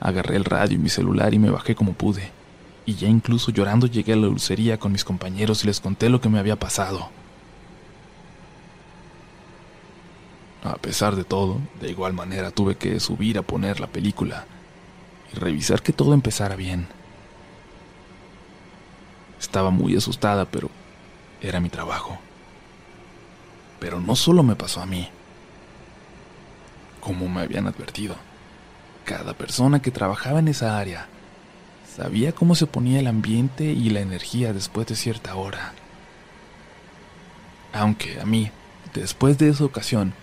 Agarré 0.00 0.36
el 0.36 0.44
radio 0.44 0.76
y 0.76 0.78
mi 0.78 0.88
celular 0.88 1.32
y 1.32 1.38
me 1.38 1.50
bajé 1.50 1.74
como 1.74 1.92
pude. 1.92 2.30
Y 2.84 2.96
ya 2.96 3.08
incluso 3.08 3.52
llorando 3.52 3.86
llegué 3.86 4.14
a 4.14 4.16
la 4.16 4.26
dulcería 4.26 4.78
con 4.78 4.92
mis 4.92 5.04
compañeros 5.04 5.62
y 5.62 5.68
les 5.68 5.80
conté 5.80 6.08
lo 6.08 6.20
que 6.20 6.28
me 6.28 6.40
había 6.40 6.56
pasado. 6.56 7.10
A 10.62 10.76
pesar 10.76 11.16
de 11.16 11.24
todo, 11.24 11.58
de 11.80 11.90
igual 11.90 12.12
manera 12.12 12.52
tuve 12.52 12.76
que 12.76 13.00
subir 13.00 13.36
a 13.38 13.42
poner 13.42 13.80
la 13.80 13.88
película 13.88 14.46
y 15.32 15.36
revisar 15.36 15.82
que 15.82 15.92
todo 15.92 16.14
empezara 16.14 16.54
bien. 16.54 16.86
Estaba 19.40 19.70
muy 19.70 19.96
asustada, 19.96 20.44
pero 20.44 20.70
era 21.40 21.58
mi 21.58 21.68
trabajo. 21.68 22.18
Pero 23.80 24.00
no 24.00 24.14
solo 24.14 24.44
me 24.44 24.54
pasó 24.54 24.80
a 24.80 24.86
mí. 24.86 25.08
Como 27.00 27.28
me 27.28 27.40
habían 27.40 27.66
advertido, 27.66 28.14
cada 29.04 29.34
persona 29.34 29.82
que 29.82 29.90
trabajaba 29.90 30.38
en 30.38 30.46
esa 30.46 30.78
área 30.78 31.08
sabía 31.96 32.32
cómo 32.32 32.54
se 32.54 32.68
ponía 32.68 33.00
el 33.00 33.08
ambiente 33.08 33.64
y 33.64 33.90
la 33.90 34.00
energía 34.00 34.52
después 34.52 34.86
de 34.86 34.94
cierta 34.94 35.34
hora. 35.34 35.72
Aunque 37.72 38.20
a 38.20 38.24
mí, 38.24 38.52
después 38.94 39.38
de 39.38 39.48
esa 39.48 39.64
ocasión, 39.64 40.14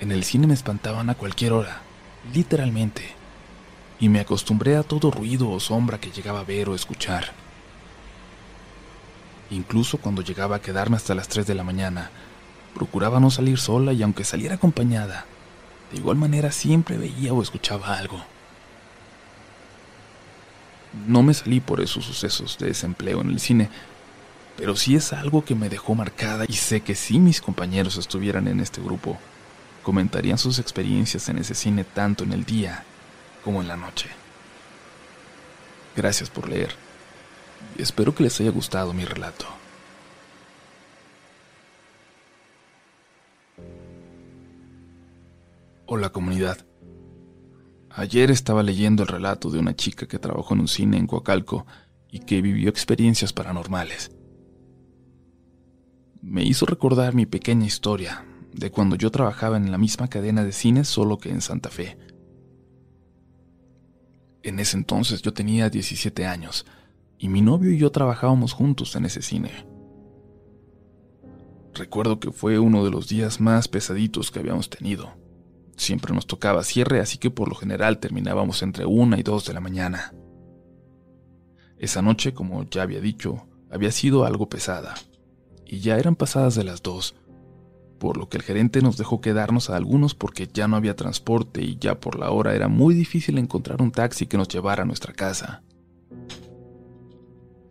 en 0.00 0.12
el 0.12 0.24
cine 0.24 0.46
me 0.46 0.54
espantaban 0.54 1.10
a 1.10 1.14
cualquier 1.14 1.52
hora, 1.52 1.82
literalmente, 2.34 3.02
y 3.98 4.08
me 4.08 4.20
acostumbré 4.20 4.76
a 4.76 4.82
todo 4.82 5.10
ruido 5.10 5.50
o 5.50 5.60
sombra 5.60 6.00
que 6.00 6.10
llegaba 6.10 6.40
a 6.40 6.44
ver 6.44 6.68
o 6.68 6.74
escuchar. 6.74 7.32
Incluso 9.50 9.98
cuando 9.98 10.22
llegaba 10.22 10.56
a 10.56 10.62
quedarme 10.62 10.96
hasta 10.96 11.14
las 11.14 11.28
3 11.28 11.46
de 11.46 11.54
la 11.54 11.64
mañana, 11.64 12.10
Procuraba 12.74 13.20
no 13.20 13.30
salir 13.30 13.58
sola 13.58 13.92
y 13.92 14.02
aunque 14.02 14.24
saliera 14.24 14.54
acompañada, 14.54 15.26
de 15.90 15.98
igual 15.98 16.16
manera 16.16 16.52
siempre 16.52 16.96
veía 16.96 17.32
o 17.32 17.42
escuchaba 17.42 17.98
algo. 17.98 18.22
No 21.06 21.22
me 21.22 21.34
salí 21.34 21.60
por 21.60 21.80
esos 21.80 22.04
sucesos 22.04 22.58
de 22.58 22.68
desempleo 22.68 23.20
en 23.20 23.30
el 23.30 23.40
cine, 23.40 23.68
pero 24.56 24.76
sí 24.76 24.96
es 24.96 25.12
algo 25.12 25.44
que 25.44 25.54
me 25.54 25.68
dejó 25.68 25.94
marcada 25.94 26.44
y 26.48 26.54
sé 26.54 26.80
que 26.80 26.94
si 26.94 27.18
mis 27.18 27.40
compañeros 27.40 27.96
estuvieran 27.96 28.48
en 28.48 28.60
este 28.60 28.80
grupo, 28.80 29.18
comentarían 29.82 30.38
sus 30.38 30.58
experiencias 30.58 31.28
en 31.28 31.38
ese 31.38 31.54
cine 31.54 31.84
tanto 31.84 32.24
en 32.24 32.32
el 32.32 32.44
día 32.44 32.84
como 33.44 33.60
en 33.60 33.68
la 33.68 33.76
noche. 33.76 34.08
Gracias 35.96 36.30
por 36.30 36.48
leer 36.48 36.74
espero 37.78 38.14
que 38.14 38.22
les 38.22 38.40
haya 38.40 38.50
gustado 38.50 38.92
mi 38.92 39.04
relato. 39.04 39.46
Hola 45.86 46.10
comunidad. 46.10 46.64
Ayer 47.90 48.30
estaba 48.30 48.62
leyendo 48.62 49.02
el 49.02 49.08
relato 49.08 49.50
de 49.50 49.58
una 49.58 49.74
chica 49.74 50.06
que 50.06 50.20
trabajó 50.20 50.54
en 50.54 50.60
un 50.60 50.68
cine 50.68 50.96
en 50.96 51.08
Coacalco 51.08 51.66
y 52.08 52.20
que 52.20 52.40
vivió 52.40 52.70
experiencias 52.70 53.32
paranormales. 53.32 54.12
Me 56.22 56.44
hizo 56.44 56.66
recordar 56.66 57.14
mi 57.14 57.26
pequeña 57.26 57.66
historia 57.66 58.24
de 58.52 58.70
cuando 58.70 58.96
yo 58.96 59.10
trabajaba 59.10 59.56
en 59.56 59.70
la 59.70 59.78
misma 59.78 60.08
cadena 60.08 60.44
de 60.44 60.52
cines 60.52 60.88
solo 60.88 61.18
que 61.18 61.30
en 61.30 61.40
Santa 61.40 61.70
Fe. 61.70 61.96
En 64.42 64.58
ese 64.58 64.76
entonces 64.76 65.22
yo 65.22 65.32
tenía 65.32 65.70
17 65.70 66.26
años 66.26 66.66
y 67.18 67.28
mi 67.28 67.42
novio 67.42 67.70
y 67.70 67.78
yo 67.78 67.90
trabajábamos 67.90 68.52
juntos 68.52 68.96
en 68.96 69.04
ese 69.04 69.22
cine. 69.22 69.50
Recuerdo 71.74 72.18
que 72.18 72.32
fue 72.32 72.58
uno 72.58 72.84
de 72.84 72.90
los 72.90 73.08
días 73.08 73.40
más 73.40 73.68
pesaditos 73.68 74.30
que 74.30 74.38
habíamos 74.38 74.70
tenido. 74.70 75.14
Siempre 75.76 76.14
nos 76.14 76.26
tocaba 76.26 76.62
cierre, 76.64 77.00
así 77.00 77.18
que 77.18 77.30
por 77.30 77.48
lo 77.48 77.54
general 77.54 77.98
terminábamos 77.98 78.62
entre 78.62 78.86
una 78.86 79.18
y 79.18 79.22
dos 79.22 79.46
de 79.46 79.54
la 79.54 79.60
mañana. 79.60 80.12
Esa 81.78 82.02
noche, 82.02 82.34
como 82.34 82.64
ya 82.64 82.82
había 82.82 83.00
dicho, 83.00 83.46
había 83.70 83.92
sido 83.92 84.24
algo 84.24 84.48
pesada, 84.48 84.94
y 85.64 85.80
ya 85.80 85.98
eran 85.98 86.16
pasadas 86.16 86.54
de 86.54 86.64
las 86.64 86.82
dos, 86.82 87.14
por 88.00 88.16
lo 88.16 88.30
que 88.30 88.38
el 88.38 88.42
gerente 88.42 88.80
nos 88.80 88.96
dejó 88.96 89.20
quedarnos 89.20 89.68
a 89.68 89.76
algunos 89.76 90.14
porque 90.14 90.48
ya 90.52 90.66
no 90.66 90.76
había 90.76 90.96
transporte 90.96 91.62
y 91.62 91.76
ya 91.76 92.00
por 92.00 92.18
la 92.18 92.30
hora 92.30 92.54
era 92.54 92.66
muy 92.66 92.94
difícil 92.94 93.36
encontrar 93.36 93.82
un 93.82 93.92
taxi 93.92 94.26
que 94.26 94.38
nos 94.38 94.48
llevara 94.48 94.82
a 94.82 94.86
nuestra 94.86 95.12
casa. 95.12 95.62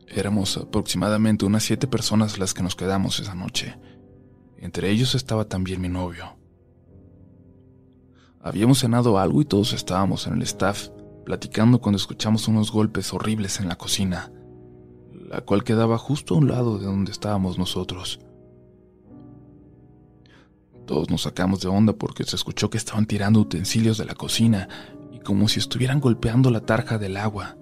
Éramos 0.07 0.55
aproximadamente 0.55 1.45
unas 1.45 1.63
siete 1.63 1.87
personas 1.87 2.37
las 2.37 2.53
que 2.53 2.61
nos 2.61 2.75
quedamos 2.75 3.19
esa 3.19 3.33
noche. 3.33 3.75
Entre 4.57 4.91
ellos 4.91 5.15
estaba 5.15 5.45
también 5.45 5.81
mi 5.81 5.89
novio. 5.89 6.37
Habíamos 8.39 8.79
cenado 8.79 9.17
algo 9.17 9.41
y 9.41 9.45
todos 9.45 9.73
estábamos 9.73 10.27
en 10.27 10.35
el 10.35 10.43
staff, 10.43 10.89
platicando 11.25 11.81
cuando 11.81 11.97
escuchamos 11.97 12.47
unos 12.47 12.71
golpes 12.71 13.11
horribles 13.13 13.59
en 13.59 13.67
la 13.67 13.77
cocina, 13.77 14.31
la 15.11 15.41
cual 15.41 15.63
quedaba 15.63 15.97
justo 15.97 16.35
a 16.35 16.37
un 16.37 16.49
lado 16.49 16.77
de 16.77 16.85
donde 16.85 17.11
estábamos 17.11 17.57
nosotros. 17.57 18.19
Todos 20.89 21.11
nos 21.11 21.21
sacamos 21.21 21.61
de 21.61 21.67
onda 21.67 21.93
porque 21.93 22.23
se 22.23 22.35
escuchó 22.35 22.71
que 22.71 22.79
estaban 22.79 23.05
tirando 23.05 23.41
utensilios 23.41 23.99
de 23.99 24.05
la 24.05 24.15
cocina 24.15 24.67
y 25.11 25.19
como 25.19 25.47
si 25.47 25.59
estuvieran 25.59 25.99
golpeando 25.99 26.49
la 26.49 26.61
tarja 26.61 26.97
del 26.97 27.17
agua, 27.17 27.57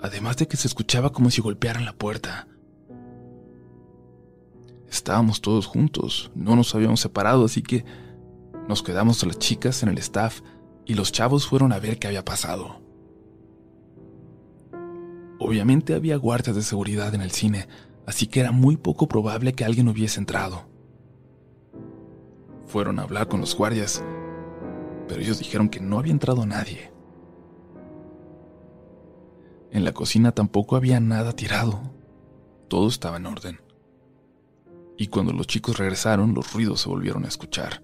además 0.00 0.36
de 0.36 0.46
que 0.46 0.56
se 0.56 0.68
escuchaba 0.68 1.10
como 1.10 1.28
si 1.30 1.40
golpearan 1.40 1.84
la 1.84 1.92
puerta. 1.92 2.46
Estábamos 4.88 5.40
todos 5.40 5.66
juntos, 5.66 6.30
no 6.36 6.54
nos 6.54 6.72
habíamos 6.72 7.00
separado, 7.00 7.46
así 7.46 7.62
que 7.62 7.84
nos 8.68 8.84
quedamos 8.84 9.26
las 9.26 9.40
chicas 9.40 9.82
en 9.82 9.88
el 9.88 9.98
staff 9.98 10.40
y 10.86 10.94
los 10.94 11.10
chavos 11.10 11.48
fueron 11.48 11.72
a 11.72 11.80
ver 11.80 11.98
qué 11.98 12.06
había 12.06 12.24
pasado. 12.24 12.80
Obviamente 15.40 15.94
había 15.94 16.16
guardias 16.16 16.54
de 16.54 16.62
seguridad 16.62 17.12
en 17.12 17.22
el 17.22 17.32
cine, 17.32 17.66
así 18.06 18.28
que 18.28 18.38
era 18.38 18.52
muy 18.52 18.76
poco 18.76 19.08
probable 19.08 19.52
que 19.52 19.64
alguien 19.64 19.88
hubiese 19.88 20.20
entrado. 20.20 20.69
Fueron 22.70 22.98
a 22.98 23.02
hablar 23.02 23.28
con 23.28 23.40
los 23.40 23.56
guardias, 23.56 24.02
pero 25.08 25.20
ellos 25.20 25.38
dijeron 25.38 25.68
que 25.68 25.80
no 25.80 25.98
había 25.98 26.12
entrado 26.12 26.46
nadie. 26.46 26.92
En 29.70 29.84
la 29.84 29.92
cocina 29.92 30.32
tampoco 30.32 30.76
había 30.76 30.98
nada 31.00 31.32
tirado, 31.32 31.80
todo 32.68 32.88
estaba 32.88 33.18
en 33.18 33.26
orden. 33.26 33.60
Y 34.96 35.06
cuando 35.06 35.32
los 35.32 35.46
chicos 35.46 35.78
regresaron, 35.78 36.34
los 36.34 36.52
ruidos 36.52 36.80
se 36.80 36.88
volvieron 36.88 37.24
a 37.24 37.28
escuchar 37.28 37.82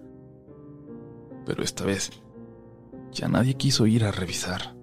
pero 1.47 1.63
esta 1.63 1.85
vez 1.85 2.11
ya 3.13 3.29
nadie 3.29 3.55
quiso 3.55 3.87
ir 3.87 4.03
a 4.03 4.11
revisar. 4.11 4.75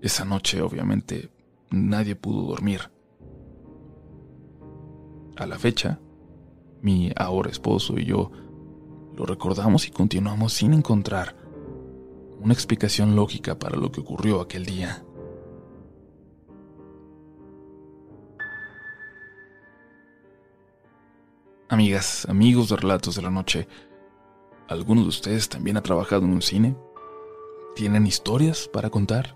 Esa 0.00 0.24
noche, 0.24 0.62
obviamente, 0.62 1.30
nadie 1.70 2.16
pudo 2.16 2.46
dormir. 2.46 2.90
A 5.36 5.46
la 5.46 5.58
fecha, 5.58 6.00
mi 6.82 7.12
ahora 7.16 7.50
esposo 7.50 7.98
y 7.98 8.04
yo 8.04 8.30
lo 9.16 9.26
recordamos 9.26 9.86
y 9.86 9.90
continuamos 9.90 10.52
sin 10.52 10.72
encontrar 10.72 11.36
una 12.40 12.52
explicación 12.52 13.16
lógica 13.16 13.58
para 13.58 13.76
lo 13.76 13.90
que 13.90 14.00
ocurrió 14.00 14.40
aquel 14.40 14.64
día. 14.64 15.04
Amigas, 21.68 22.26
amigos 22.28 22.70
de 22.70 22.76
Relatos 22.76 23.16
de 23.16 23.22
la 23.22 23.30
Noche, 23.30 23.68
¿Alguno 24.68 25.00
de 25.00 25.08
ustedes 25.08 25.48
también 25.48 25.78
ha 25.78 25.82
trabajado 25.82 26.26
en 26.26 26.32
un 26.32 26.42
cine? 26.42 26.76
¿Tienen 27.74 28.06
historias 28.06 28.68
para 28.70 28.90
contar? 28.90 29.34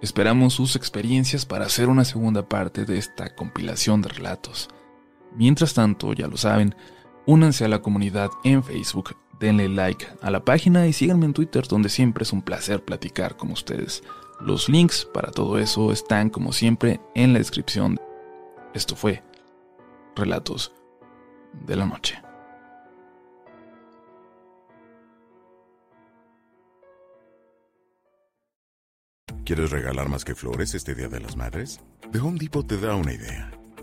Esperamos 0.00 0.54
sus 0.54 0.76
experiencias 0.76 1.44
para 1.44 1.66
hacer 1.66 1.88
una 1.88 2.04
segunda 2.04 2.48
parte 2.48 2.84
de 2.84 2.98
esta 2.98 3.34
compilación 3.34 4.00
de 4.00 4.10
relatos. 4.10 4.68
Mientras 5.34 5.74
tanto, 5.74 6.12
ya 6.12 6.28
lo 6.28 6.36
saben, 6.36 6.74
únanse 7.26 7.64
a 7.64 7.68
la 7.68 7.82
comunidad 7.82 8.30
en 8.44 8.62
Facebook, 8.62 9.16
denle 9.40 9.68
like 9.68 10.06
a 10.22 10.30
la 10.30 10.44
página 10.44 10.86
y 10.86 10.92
síganme 10.92 11.26
en 11.26 11.32
Twitter 11.32 11.66
donde 11.66 11.88
siempre 11.88 12.22
es 12.22 12.32
un 12.32 12.42
placer 12.42 12.84
platicar 12.84 13.36
con 13.36 13.50
ustedes. 13.50 14.02
Los 14.40 14.68
links 14.68 15.04
para 15.04 15.30
todo 15.30 15.58
eso 15.58 15.92
están 15.92 16.30
como 16.30 16.52
siempre 16.52 17.00
en 17.14 17.32
la 17.32 17.38
descripción. 17.38 18.00
Esto 18.74 18.96
fue 18.96 19.22
Relatos 20.16 20.72
de 21.66 21.76
la 21.76 21.86
Noche. 21.86 22.20
¿Quieres 29.44 29.70
regalar 29.70 30.08
más 30.08 30.24
que 30.24 30.34
flores 30.34 30.74
este 30.74 30.94
Día 30.94 31.08
de 31.08 31.20
las 31.20 31.36
Madres? 31.36 31.80
The 32.12 32.18
Home 32.18 32.38
Depot 32.38 32.66
te 32.66 32.78
da 32.78 32.96
una 32.96 33.12
idea. 33.12 33.52